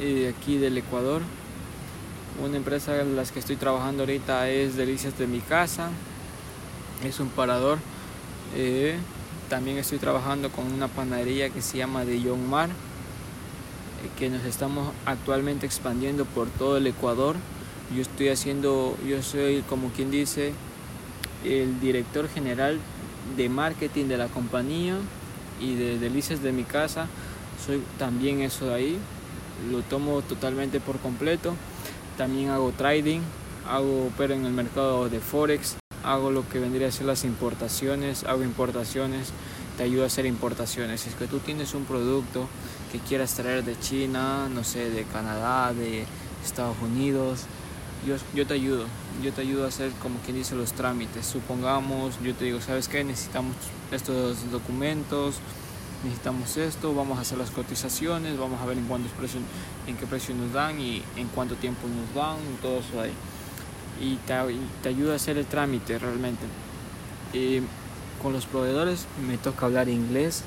eh, 0.00 0.34
aquí 0.34 0.56
del 0.56 0.78
Ecuador. 0.78 1.22
Una 2.42 2.56
empresa 2.56 3.00
en 3.00 3.16
la 3.16 3.24
que 3.24 3.38
estoy 3.38 3.56
trabajando 3.56 4.04
ahorita 4.04 4.48
es 4.48 4.76
Delicias 4.76 5.18
de 5.18 5.26
mi 5.26 5.40
casa. 5.40 5.90
Es 7.04 7.20
un 7.20 7.28
parador. 7.28 7.78
Eh, 8.54 8.96
también 9.48 9.78
estoy 9.78 9.98
trabajando 9.98 10.50
con 10.50 10.72
una 10.72 10.88
panadería 10.88 11.50
que 11.50 11.62
se 11.62 11.78
llama 11.78 12.04
de 12.04 12.20
John 12.24 12.48
Mar, 12.48 12.70
eh, 12.70 12.72
que 14.18 14.30
nos 14.30 14.44
estamos 14.44 14.92
actualmente 15.06 15.66
expandiendo 15.66 16.24
por 16.24 16.48
todo 16.48 16.76
el 16.76 16.86
Ecuador. 16.86 17.36
Yo 17.94 18.02
estoy 18.02 18.28
haciendo, 18.28 18.96
yo 19.06 19.22
soy 19.22 19.62
como 19.68 19.90
quien 19.90 20.10
dice, 20.10 20.52
el 21.44 21.80
director 21.80 22.28
general 22.28 22.78
de 23.36 23.48
marketing 23.48 24.06
de 24.06 24.16
la 24.16 24.28
compañía 24.28 24.96
y 25.60 25.74
de 25.74 25.98
delicias 25.98 26.42
de 26.42 26.52
mi 26.52 26.64
casa. 26.64 27.06
Soy 27.64 27.82
también 27.98 28.40
eso 28.40 28.66
de 28.66 28.74
ahí. 28.74 28.98
Lo 29.70 29.82
tomo 29.82 30.22
totalmente 30.22 30.80
por 30.80 30.98
completo. 30.98 31.54
También 32.16 32.50
hago 32.50 32.72
trading, 32.72 33.20
hago 33.68 34.10
pero 34.16 34.34
en 34.34 34.44
el 34.44 34.52
mercado 34.52 35.08
de 35.08 35.20
forex, 35.20 35.76
hago 36.04 36.30
lo 36.30 36.48
que 36.48 36.58
vendría 36.58 36.88
a 36.88 36.92
ser 36.92 37.06
las 37.06 37.24
importaciones, 37.24 38.24
hago 38.24 38.42
importaciones, 38.42 39.28
te 39.76 39.84
ayudo 39.84 40.04
a 40.04 40.06
hacer 40.06 40.26
importaciones. 40.26 41.02
Si 41.02 41.08
es 41.10 41.14
que 41.14 41.26
tú 41.26 41.38
tienes 41.38 41.74
un 41.74 41.84
producto 41.84 42.48
que 42.90 42.98
quieras 42.98 43.34
traer 43.34 43.64
de 43.64 43.78
China, 43.78 44.48
no 44.48 44.64
sé, 44.64 44.90
de 44.90 45.04
Canadá, 45.04 45.72
de 45.72 46.04
Estados 46.44 46.76
Unidos, 46.82 47.46
yo, 48.06 48.16
yo 48.34 48.46
te 48.46 48.54
ayudo, 48.54 48.86
yo 49.22 49.32
te 49.32 49.42
ayudo 49.42 49.64
a 49.64 49.68
hacer 49.68 49.92
como 50.02 50.18
quien 50.20 50.36
dice 50.36 50.54
los 50.54 50.72
trámites. 50.72 51.24
Supongamos, 51.26 52.20
yo 52.22 52.34
te 52.34 52.46
digo, 52.46 52.60
¿sabes 52.60 52.88
qué? 52.88 53.04
Necesitamos 53.04 53.54
estos 53.92 54.50
documentos, 54.50 55.36
necesitamos 56.04 56.56
esto, 56.56 56.94
vamos 56.94 57.18
a 57.18 57.20
hacer 57.20 57.38
las 57.38 57.50
cotizaciones, 57.50 58.38
vamos 58.38 58.60
a 58.60 58.66
ver 58.66 58.76
en 58.76 58.86
cuántos 58.86 59.12
precios, 59.12 59.42
en 59.86 59.96
qué 59.96 60.06
precio 60.06 60.34
nos 60.34 60.52
dan 60.52 60.80
y 60.80 61.02
en 61.16 61.28
cuánto 61.28 61.54
tiempo 61.54 61.86
nos 61.86 62.14
dan, 62.14 62.38
todo 62.60 62.80
eso 62.80 63.00
ahí. 63.00 63.12
Y 64.00 64.16
te, 64.16 64.34
te 64.82 64.88
ayuda 64.88 65.12
a 65.12 65.16
hacer 65.16 65.38
el 65.38 65.46
trámite 65.46 65.98
realmente. 65.98 66.42
Y 67.32 67.60
con 68.22 68.32
los 68.32 68.46
proveedores 68.46 69.06
me 69.26 69.38
toca 69.38 69.66
hablar 69.66 69.88
inglés. 69.88 70.42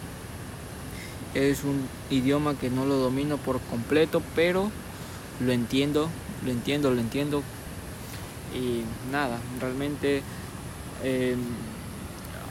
Es 1.33 1.63
un 1.63 1.87
idioma 2.09 2.55
que 2.55 2.69
no 2.69 2.85
lo 2.85 2.95
domino 2.95 3.37
por 3.37 3.59
completo, 3.61 4.21
pero 4.35 4.71
lo 5.41 5.51
entiendo 5.51 6.09
lo 6.45 6.51
entiendo, 6.51 6.91
lo 6.91 7.01
entiendo. 7.01 7.43
Y 8.53 8.83
nada, 9.11 9.39
realmente 9.59 10.21
em, 11.03 11.39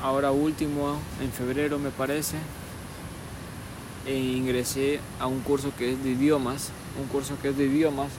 ahora 0.03 0.33
último, 0.33 0.99
en 1.23 1.33
febrero 1.33 1.79
me 1.79 1.91
parece, 1.91 2.37
e 4.07 4.19
ingresé 4.19 5.01
a 5.19 5.27
un 5.27 5.41
curso 5.41 5.73
que 5.79 5.93
es 5.93 6.05
de 6.05 6.11
idiomas, 6.11 6.71
un 7.01 7.09
curso 7.09 7.37
que 7.41 7.49
es 7.51 7.57
de 7.57 7.65
idiomas. 7.65 8.11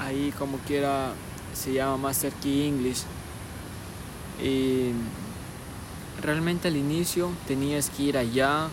Ahí 0.00 0.32
como 0.38 0.58
quiera 0.58 1.12
se 1.54 1.72
llama 1.72 1.96
Master 1.96 2.32
Key 2.42 2.66
English. 2.66 3.02
Y 4.42 4.92
realmente 6.22 6.68
al 6.68 6.76
inicio 6.76 7.30
tenías 7.46 7.90
que 7.90 8.04
ir 8.04 8.18
allá 8.18 8.68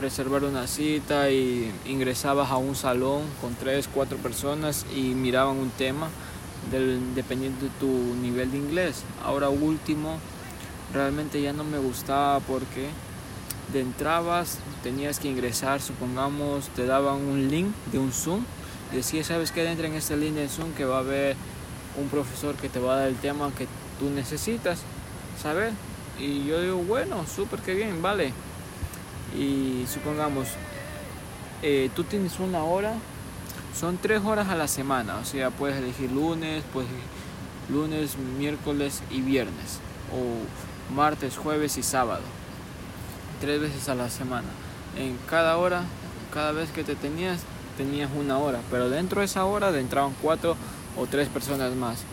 reservar 0.00 0.44
una 0.44 0.66
cita 0.66 1.30
y 1.30 1.72
ingresabas 1.86 2.50
a 2.50 2.56
un 2.56 2.74
salón 2.74 3.22
con 3.40 3.54
tres, 3.54 3.88
cuatro 3.92 4.18
personas 4.18 4.84
y 4.94 5.14
miraban 5.14 5.56
un 5.56 5.70
tema 5.70 6.08
dependiendo 7.14 7.64
de 7.64 7.70
tu 7.80 7.86
nivel 8.16 8.50
de 8.50 8.58
inglés. 8.58 9.04
Ahora 9.24 9.48
último, 9.48 10.18
realmente 10.92 11.40
ya 11.40 11.52
no 11.52 11.64
me 11.64 11.78
gustaba 11.78 12.40
porque 12.40 12.88
de 13.72 13.80
entrabas 13.80 14.58
tenías 14.82 15.18
que 15.18 15.28
ingresar, 15.28 15.80
supongamos 15.80 16.68
te 16.70 16.86
daban 16.86 17.16
un 17.16 17.48
link 17.48 17.68
de 17.92 17.98
un 17.98 18.12
Zoom 18.12 18.44
decías, 18.92 19.26
¿sabes 19.26 19.52
qué? 19.52 19.68
Entra 19.68 19.86
en 19.86 19.94
este 19.94 20.16
link 20.16 20.34
de 20.34 20.48
Zoom 20.48 20.72
que 20.72 20.84
va 20.84 20.96
a 20.96 21.00
haber 21.00 21.36
un 22.00 22.08
profesor 22.08 22.54
que 22.56 22.68
te 22.68 22.78
va 22.78 22.94
a 22.94 22.98
dar 22.98 23.08
el 23.08 23.16
tema 23.16 23.50
que 23.56 23.66
tú 23.98 24.10
necesitas 24.10 24.80
saber. 25.40 25.72
Y 26.18 26.46
yo 26.46 26.60
digo, 26.62 26.76
bueno, 26.78 27.26
súper 27.26 27.60
que 27.60 27.74
bien, 27.74 28.00
vale 28.02 28.32
y 29.34 29.84
supongamos, 29.92 30.48
eh, 31.62 31.90
tú 31.94 32.04
tienes 32.04 32.38
una 32.38 32.64
hora, 32.64 32.94
son 33.78 33.98
tres 33.98 34.22
horas 34.24 34.48
a 34.48 34.54
la 34.54 34.68
semana, 34.68 35.16
o 35.16 35.24
sea, 35.24 35.50
puedes 35.50 35.76
elegir 35.76 36.10
lunes, 36.10 36.64
pues 36.72 36.86
lunes, 37.68 38.16
miércoles 38.38 39.02
y 39.10 39.20
viernes, 39.20 39.80
o 40.12 40.94
martes, 40.94 41.36
jueves 41.36 41.76
y 41.76 41.82
sábado, 41.82 42.22
tres 43.40 43.60
veces 43.60 43.88
a 43.88 43.94
la 43.94 44.08
semana. 44.08 44.48
En 44.96 45.18
cada 45.28 45.58
hora, 45.58 45.82
cada 46.32 46.52
vez 46.52 46.70
que 46.70 46.84
te 46.84 46.94
tenías, 46.94 47.40
tenías 47.76 48.10
una 48.18 48.38
hora, 48.38 48.60
pero 48.70 48.88
dentro 48.88 49.20
de 49.20 49.26
esa 49.26 49.44
hora 49.44 49.76
entraban 49.78 50.14
cuatro 50.22 50.56
o 50.96 51.06
tres 51.06 51.28
personas 51.28 51.74
más. 51.74 52.04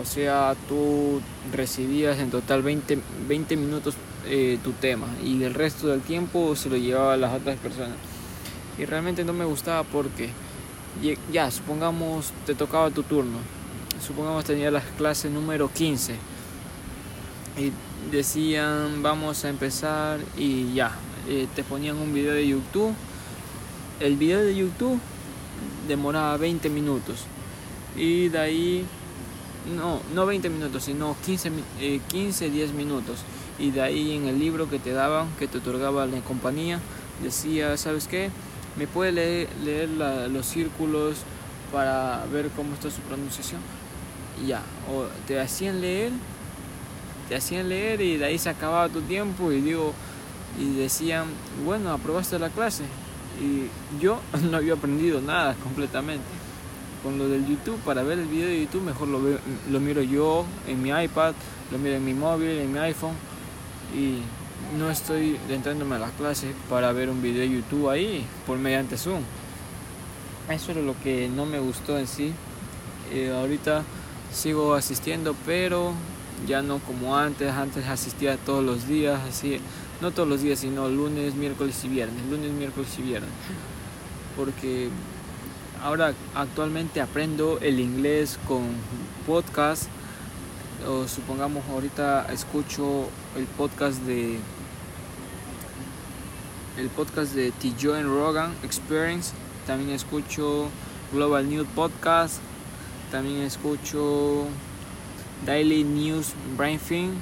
O 0.00 0.04
sea, 0.04 0.54
tú 0.68 1.20
recibías 1.52 2.18
en 2.18 2.30
total 2.30 2.62
20, 2.62 2.98
20 3.28 3.56
minutos 3.56 3.94
eh, 4.26 4.58
tu 4.62 4.72
tema 4.72 5.06
y 5.22 5.42
el 5.42 5.52
resto 5.52 5.88
del 5.88 6.00
tiempo 6.00 6.56
se 6.56 6.70
lo 6.70 6.76
llevaba 6.76 7.14
a 7.14 7.16
las 7.16 7.34
otras 7.34 7.58
personas. 7.58 7.96
Y 8.78 8.84
realmente 8.86 9.24
no 9.24 9.32
me 9.32 9.44
gustaba 9.44 9.82
porque 9.82 10.30
ya, 11.30 11.50
supongamos 11.50 12.32
te 12.46 12.54
tocaba 12.54 12.90
tu 12.90 13.02
turno, 13.02 13.38
supongamos 14.04 14.44
tenía 14.44 14.70
la 14.70 14.80
clase 14.80 15.28
número 15.28 15.70
15 15.70 16.14
y 17.58 17.72
decían 18.10 19.02
vamos 19.02 19.44
a 19.44 19.50
empezar 19.50 20.20
y 20.38 20.72
ya, 20.72 20.92
eh, 21.28 21.46
te 21.54 21.62
ponían 21.64 21.96
un 21.96 22.14
video 22.14 22.32
de 22.32 22.46
YouTube. 22.46 22.94
El 24.00 24.16
video 24.16 24.40
de 24.40 24.54
YouTube 24.54 24.98
demoraba 25.86 26.36
20 26.36 26.68
minutos 26.70 27.24
y 27.96 28.28
de 28.28 28.38
ahí 28.38 28.86
no, 29.76 30.00
no 30.14 30.26
20 30.26 30.48
minutos, 30.48 30.84
sino 30.84 31.16
15, 31.24 31.52
15, 32.08 32.50
10 32.50 32.72
minutos. 32.72 33.20
Y 33.58 33.70
de 33.70 33.82
ahí 33.82 34.16
en 34.16 34.26
el 34.26 34.38
libro 34.38 34.68
que 34.68 34.78
te 34.78 34.92
daban, 34.92 35.28
que 35.38 35.46
te 35.46 35.58
otorgaba 35.58 36.06
la 36.06 36.20
compañía, 36.20 36.80
decía, 37.22 37.76
¿sabes 37.76 38.08
qué? 38.08 38.30
¿Me 38.76 38.86
puede 38.86 39.12
leer, 39.12 39.48
leer 39.62 39.88
los 40.30 40.46
círculos 40.46 41.18
para 41.72 42.24
ver 42.32 42.48
cómo 42.56 42.74
está 42.74 42.90
su 42.90 43.00
pronunciación? 43.02 43.60
Y 44.42 44.48
ya, 44.48 44.62
o 44.90 45.04
te 45.26 45.38
hacían 45.38 45.80
leer, 45.80 46.10
te 47.28 47.36
hacían 47.36 47.68
leer 47.68 48.00
y 48.00 48.16
de 48.16 48.24
ahí 48.24 48.38
se 48.38 48.48
acababa 48.48 48.88
tu 48.88 49.02
tiempo 49.02 49.52
y 49.52 49.60
digo, 49.60 49.92
y 50.58 50.74
decían, 50.76 51.26
bueno, 51.64 51.92
aprobaste 51.92 52.38
la 52.38 52.48
clase. 52.48 52.84
Y 53.40 53.68
yo 54.00 54.20
no 54.50 54.56
había 54.56 54.74
aprendido 54.74 55.20
nada 55.20 55.54
completamente 55.62 56.24
con 57.02 57.18
lo 57.18 57.28
del 57.28 57.46
YouTube, 57.46 57.78
para 57.80 58.04
ver 58.04 58.20
el 58.20 58.26
video 58.26 58.46
de 58.46 58.60
YouTube, 58.60 58.82
mejor 58.82 59.08
lo, 59.08 59.18
lo 59.18 59.80
miro 59.80 60.02
yo 60.02 60.44
en 60.68 60.80
mi 60.80 60.90
iPad, 60.90 61.34
lo 61.72 61.78
miro 61.78 61.96
en 61.96 62.04
mi 62.04 62.14
móvil, 62.14 62.50
en 62.50 62.72
mi 62.72 62.78
iPhone 62.78 63.14
y 63.92 64.18
no 64.78 64.90
estoy 64.90 65.38
entrándome 65.48 65.96
a 65.96 65.98
la 65.98 66.10
clase 66.10 66.52
para 66.70 66.92
ver 66.92 67.10
un 67.10 67.20
video 67.20 67.42
de 67.42 67.50
YouTube 67.50 67.90
ahí 67.90 68.24
por 68.46 68.58
mediante 68.58 68.96
Zoom. 68.96 69.22
Eso 70.48 70.72
es 70.72 70.78
lo 70.78 70.94
que 71.02 71.28
no 71.28 71.46
me 71.46 71.58
gustó 71.58 71.98
en 71.98 72.06
sí. 72.06 72.32
Eh, 73.12 73.30
ahorita 73.30 73.82
sigo 74.32 74.74
asistiendo, 74.74 75.34
pero 75.44 75.92
ya 76.46 76.62
no 76.62 76.78
como 76.78 77.16
antes. 77.16 77.50
Antes 77.52 77.86
asistía 77.86 78.36
todos 78.38 78.64
los 78.64 78.88
días, 78.88 79.20
así, 79.28 79.60
no 80.02 80.10
todos 80.10 80.28
los 80.28 80.42
días, 80.42 80.58
sino 80.58 80.88
lunes, 80.88 81.36
miércoles 81.36 81.82
y 81.84 81.88
viernes. 81.88 82.26
Lunes, 82.28 82.50
miércoles 82.50 82.90
y 82.98 83.02
viernes. 83.02 83.30
Porque 84.36 84.88
ahora 85.80 86.12
actualmente 86.34 87.00
aprendo 87.00 87.58
el 87.60 87.78
inglés 87.78 88.38
con 88.48 88.62
podcast 89.26 89.84
o 90.88 91.06
supongamos 91.06 91.64
ahorita 91.68 92.26
escucho 92.32 93.08
el 93.36 93.44
podcast 93.44 93.98
de 94.02 94.38
el 96.76 96.88
podcast 96.88 97.34
de 97.34 97.52
T. 97.52 97.72
Joe 97.80 98.02
Rogan 98.02 98.52
Experience 98.64 99.32
también 99.66 99.90
escucho 99.90 100.68
Global 101.12 101.48
News 101.48 101.68
Podcast 101.74 102.38
también 103.12 103.42
escucho 103.42 104.46
Daily 105.46 105.84
News 105.84 106.32
Briefing 106.56 107.12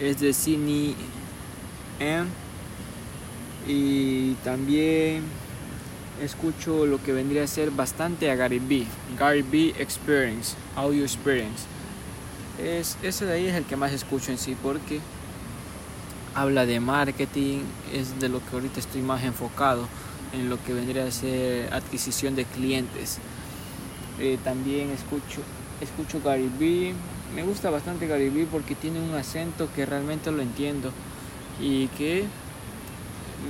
es 0.00 0.20
de 0.20 0.32
Cine 0.32 0.94
Y 3.66 4.34
también 4.44 5.22
escucho 6.22 6.86
lo 6.86 7.02
que 7.02 7.12
vendría 7.12 7.44
a 7.44 7.46
ser 7.46 7.70
bastante 7.70 8.30
a 8.30 8.34
Gary 8.34 8.58
B. 8.58 8.84
Gary 9.18 9.42
B 9.42 9.74
Experience, 9.78 10.56
Audio 10.76 11.02
Experience. 11.02 11.64
Es, 12.62 12.96
ese 13.02 13.26
de 13.26 13.32
ahí 13.32 13.46
es 13.46 13.54
el 13.54 13.64
que 13.64 13.76
más 13.76 13.92
escucho 13.92 14.30
en 14.30 14.38
sí 14.38 14.56
porque 14.62 15.00
habla 16.34 16.66
de 16.66 16.80
marketing, 16.80 17.62
es 17.92 18.18
de 18.20 18.28
lo 18.28 18.44
que 18.44 18.54
ahorita 18.54 18.80
estoy 18.80 19.02
más 19.02 19.24
enfocado 19.24 19.88
en 20.32 20.50
lo 20.50 20.62
que 20.64 20.72
vendría 20.72 21.06
a 21.06 21.10
ser 21.10 21.72
adquisición 21.72 22.36
de 22.36 22.44
clientes. 22.44 23.18
Eh, 24.20 24.38
también 24.44 24.90
escucho, 24.90 25.40
escucho 25.80 26.20
Gary 26.22 26.50
B 26.58 26.94
me 27.34 27.42
gusta 27.42 27.68
bastante 27.68 28.06
Gary 28.06 28.28
Vee 28.28 28.46
porque 28.46 28.76
tiene 28.76 29.00
un 29.00 29.14
acento 29.14 29.68
que 29.74 29.84
realmente 29.84 30.30
lo 30.30 30.40
entiendo 30.40 30.92
y 31.60 31.88
que 31.88 32.24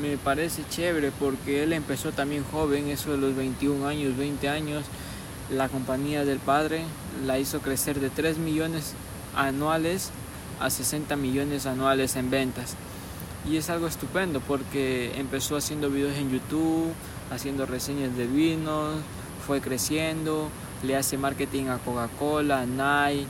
me 0.00 0.16
parece 0.16 0.62
chévere 0.68 1.12
porque 1.12 1.62
él 1.62 1.72
empezó 1.72 2.12
también 2.12 2.44
joven, 2.50 2.88
eso 2.88 3.12
de 3.12 3.18
los 3.18 3.34
21 3.36 3.86
años, 3.86 4.16
20 4.16 4.48
años. 4.48 4.84
La 5.50 5.68
compañía 5.68 6.24
del 6.24 6.38
padre 6.38 6.82
la 7.26 7.38
hizo 7.38 7.60
crecer 7.60 8.00
de 8.00 8.10
3 8.10 8.38
millones 8.38 8.94
anuales 9.36 10.10
a 10.60 10.70
60 10.70 11.16
millones 11.16 11.66
anuales 11.66 12.16
en 12.16 12.30
ventas. 12.30 12.74
Y 13.48 13.56
es 13.58 13.68
algo 13.68 13.86
estupendo 13.86 14.40
porque 14.40 15.12
empezó 15.18 15.56
haciendo 15.56 15.90
videos 15.90 16.16
en 16.16 16.30
YouTube, 16.30 16.92
haciendo 17.30 17.66
reseñas 17.66 18.16
de 18.16 18.26
vinos, 18.26 18.94
fue 19.46 19.60
creciendo, 19.60 20.48
le 20.82 20.96
hace 20.96 21.18
marketing 21.18 21.66
a 21.66 21.78
Coca-Cola, 21.78 22.62
a 22.62 22.66
Nike, 22.66 23.26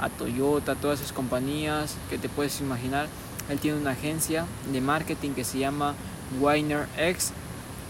a 0.00 0.10
Toyota, 0.10 0.74
todas 0.74 1.00
esas 1.00 1.12
compañías 1.12 1.96
que 2.10 2.18
te 2.18 2.28
puedes 2.28 2.60
imaginar. 2.60 3.08
Él 3.50 3.58
tiene 3.58 3.78
una 3.78 3.90
agencia 3.90 4.46
de 4.72 4.80
marketing 4.80 5.30
que 5.30 5.44
se 5.44 5.58
llama 5.58 5.94
Weiner 6.40 6.86
X, 6.96 7.32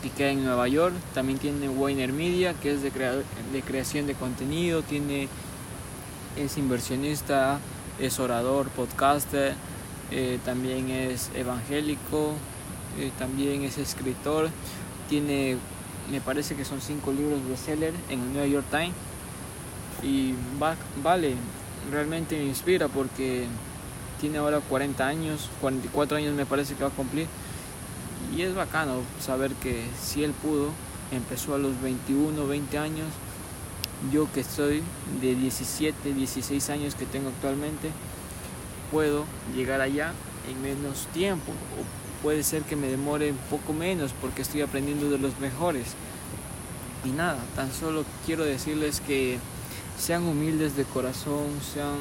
que 0.03 0.11
queda 0.11 0.31
en 0.31 0.45
Nueva 0.45 0.67
York. 0.69 0.95
También 1.15 1.39
tiene 1.39 1.69
Weiner 1.69 2.13
Media, 2.13 2.55
que 2.55 2.73
es 2.73 2.83
de, 2.83 2.91
creación 3.63 4.07
de 4.07 4.15
contenido. 4.15 4.83
Tiene, 4.83 5.29
es 6.37 6.59
inversionista, 6.59 7.61
es 8.01 8.19
orador, 8.19 8.69
podcaster, 8.71 9.55
eh, 10.11 10.39
también 10.45 10.91
es 10.91 11.31
evangélico, 11.35 12.33
eh, 12.99 13.13
también 13.19 13.63
es 13.63 13.79
escritor. 13.79 14.51
Tiene, 15.09 15.57
me 16.11 16.21
parece 16.21 16.57
que 16.57 16.65
son 16.65 16.81
cinco 16.81 17.13
libros 17.13 17.47
de 17.49 17.57
seller 17.57 17.95
en 18.11 18.21
el 18.21 18.33
New 18.33 18.47
York 18.47 18.67
Times. 18.71 18.95
Y 20.03 20.35
vale, 21.03 21.35
realmente 21.91 22.37
me 22.37 22.45
inspira 22.45 22.89
porque 22.89 23.47
tiene 24.25 24.39
ahora 24.39 24.61
40 24.61 25.07
años, 25.07 25.51
44 25.61 26.17
años 26.17 26.35
me 26.35 26.47
parece 26.47 26.75
que 26.75 26.83
va 26.83 26.89
a 26.89 26.93
cumplir. 26.93 27.27
Y 28.35 28.41
es 28.41 28.55
bacano 28.55 29.03
saber 29.21 29.53
que 29.53 29.85
si 30.03 30.25
él 30.25 30.31
pudo, 30.33 30.71
empezó 31.13 31.55
a 31.55 31.59
los 31.59 31.79
21, 31.83 32.47
20 32.47 32.79
años, 32.79 33.09
yo 34.11 34.27
que 34.33 34.41
estoy 34.41 34.83
de 35.21 35.35
17, 35.35 36.15
16 36.15 36.71
años 36.71 36.95
que 36.95 37.05
tengo 37.05 37.29
actualmente, 37.29 37.91
puedo 38.91 39.27
llegar 39.55 39.83
allá 39.83 40.15
en 40.51 40.63
menos 40.63 41.07
tiempo. 41.13 41.53
O 41.53 42.23
puede 42.23 42.45
ser 42.45 42.63
que 42.63 42.77
me 42.77 42.87
demore 42.87 43.31
un 43.31 43.37
poco 43.51 43.75
menos 43.75 44.13
porque 44.23 44.41
estoy 44.41 44.63
aprendiendo 44.63 45.11
de 45.11 45.19
los 45.19 45.39
mejores. 45.39 45.89
Y 47.05 47.11
nada, 47.11 47.37
tan 47.57 47.71
solo 47.71 48.07
quiero 48.25 48.45
decirles 48.45 49.03
que 49.07 49.39
sean 49.99 50.25
humildes 50.25 50.77
de 50.77 50.85
corazón, 50.85 51.47
sean 51.73 51.97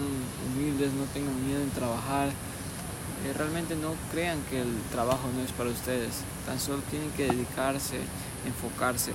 humildes, 0.47 0.91
no 0.93 1.06
tengan 1.13 1.45
miedo 1.45 1.62
en 1.62 1.69
trabajar. 1.71 2.29
Eh, 2.29 3.34
realmente 3.38 3.75
no 3.75 3.93
crean 4.12 4.39
que 4.49 4.62
el 4.62 4.82
trabajo 4.91 5.29
no 5.36 5.43
es 5.43 5.51
para 5.51 5.69
ustedes, 5.69 6.12
tan 6.45 6.60
solo 6.60 6.82
tienen 6.89 7.10
que 7.12 7.27
dedicarse, 7.27 7.97
enfocarse. 8.45 9.12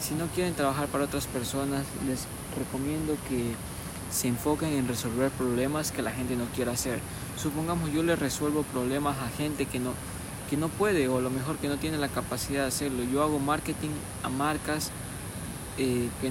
Si 0.00 0.14
no 0.14 0.26
quieren 0.26 0.54
trabajar 0.54 0.88
para 0.88 1.04
otras 1.04 1.26
personas, 1.26 1.84
les 2.06 2.26
recomiendo 2.58 3.16
que 3.28 3.54
se 4.10 4.28
enfoquen 4.28 4.72
en 4.72 4.88
resolver 4.88 5.30
problemas 5.30 5.92
que 5.92 6.02
la 6.02 6.10
gente 6.10 6.36
no 6.36 6.44
quiere 6.54 6.70
hacer. 6.70 7.00
Supongamos 7.36 7.92
yo 7.92 8.02
les 8.02 8.18
resuelvo 8.18 8.62
problemas 8.64 9.16
a 9.18 9.28
gente 9.36 9.66
que 9.66 9.78
no, 9.78 9.92
que 10.50 10.56
no 10.56 10.68
puede 10.68 11.08
o 11.08 11.18
a 11.18 11.20
lo 11.20 11.30
mejor 11.30 11.56
que 11.56 11.68
no 11.68 11.76
tiene 11.76 11.98
la 11.98 12.08
capacidad 12.08 12.62
de 12.62 12.68
hacerlo. 12.68 13.04
Yo 13.04 13.22
hago 13.22 13.38
marketing 13.38 13.90
a 14.22 14.28
marcas 14.28 14.90
eh, 15.78 16.08
que 16.22 16.30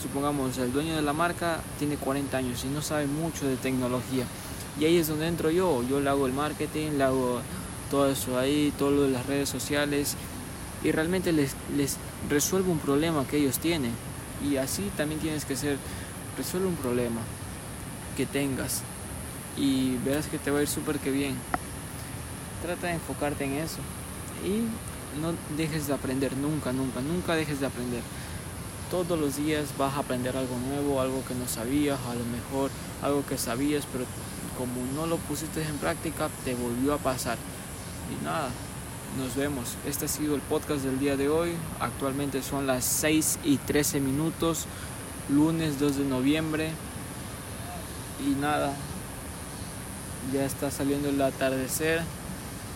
supongamos 0.00 0.56
el 0.58 0.72
dueño 0.72 0.94
de 0.94 1.02
la 1.02 1.12
marca 1.12 1.60
tiene 1.80 1.96
40 1.96 2.36
años 2.36 2.64
y 2.64 2.68
no 2.68 2.80
sabe 2.80 3.06
mucho 3.06 3.46
de 3.46 3.56
tecnología. 3.56 4.24
Y 4.78 4.84
ahí 4.84 4.98
es 4.98 5.08
donde 5.08 5.26
entro 5.26 5.50
yo, 5.50 5.82
yo 5.82 6.00
le 6.00 6.08
hago 6.10 6.26
el 6.26 6.32
marketing, 6.32 6.92
le 6.96 7.04
hago 7.04 7.40
todo 7.90 8.08
eso 8.08 8.38
ahí, 8.38 8.72
todo 8.78 8.92
lo 8.92 9.02
de 9.02 9.10
las 9.10 9.26
redes 9.26 9.48
sociales 9.48 10.16
y 10.84 10.92
realmente 10.92 11.32
les, 11.32 11.56
les 11.76 11.96
resuelvo 12.30 12.70
un 12.70 12.78
problema 12.78 13.26
que 13.26 13.38
ellos 13.38 13.58
tienen. 13.58 13.92
Y 14.48 14.58
así 14.58 14.90
también 14.96 15.20
tienes 15.20 15.44
que 15.44 15.56
ser, 15.56 15.76
resuelve 16.36 16.68
un 16.68 16.76
problema 16.76 17.20
que 18.16 18.26
tengas 18.26 18.82
y 19.56 19.96
verás 20.04 20.26
que 20.26 20.38
te 20.38 20.52
va 20.52 20.60
a 20.60 20.62
ir 20.62 20.68
súper 20.68 21.00
que 21.00 21.10
bien. 21.10 21.34
Trata 22.62 22.86
de 22.86 22.94
enfocarte 22.94 23.44
en 23.44 23.54
eso 23.54 23.78
y 24.44 25.20
no 25.20 25.32
dejes 25.56 25.88
de 25.88 25.94
aprender 25.94 26.36
nunca, 26.36 26.72
nunca, 26.72 27.00
nunca 27.00 27.34
dejes 27.34 27.58
de 27.58 27.66
aprender 27.66 28.02
todos 28.94 29.18
los 29.18 29.36
días 29.36 29.76
vas 29.76 29.94
a 29.94 29.98
aprender 29.98 30.36
algo 30.36 30.56
nuevo, 30.68 31.00
algo 31.00 31.24
que 31.26 31.34
no 31.34 31.48
sabías, 31.48 31.98
a 32.08 32.14
lo 32.14 32.24
mejor 32.26 32.70
algo 33.02 33.26
que 33.26 33.36
sabías, 33.36 33.84
pero 33.90 34.04
como 34.56 34.86
no 34.94 35.08
lo 35.08 35.16
pusiste 35.16 35.62
en 35.62 35.78
práctica, 35.78 36.28
te 36.44 36.54
volvió 36.54 36.94
a 36.94 36.98
pasar. 36.98 37.36
Y 38.08 38.24
nada, 38.24 38.50
nos 39.18 39.34
vemos. 39.34 39.74
Este 39.84 40.04
ha 40.04 40.08
sido 40.08 40.36
el 40.36 40.42
podcast 40.42 40.84
del 40.84 41.00
día 41.00 41.16
de 41.16 41.28
hoy. 41.28 41.54
Actualmente 41.80 42.40
son 42.40 42.68
las 42.68 42.84
6 42.84 43.40
y 43.42 43.56
13 43.56 43.98
minutos, 43.98 44.66
lunes 45.28 45.80
2 45.80 45.96
de 45.96 46.04
noviembre. 46.04 46.70
Y 48.24 48.40
nada, 48.40 48.74
ya 50.32 50.44
está 50.44 50.70
saliendo 50.70 51.08
el 51.08 51.20
atardecer. 51.20 52.00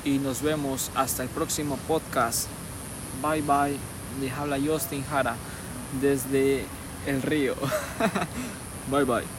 Y 0.04 0.18
nos 0.18 0.42
vemos 0.42 0.90
hasta 0.96 1.22
el 1.22 1.28
próximo 1.28 1.78
podcast. 1.86 2.48
Bye 3.22 3.42
bye. 3.42 3.78
Les 4.20 4.32
habla 4.32 4.58
Justin 4.58 5.04
Jara 5.04 5.36
desde 6.00 6.64
el 7.06 7.22
río. 7.22 7.54
bye 8.90 9.04
bye. 9.04 9.37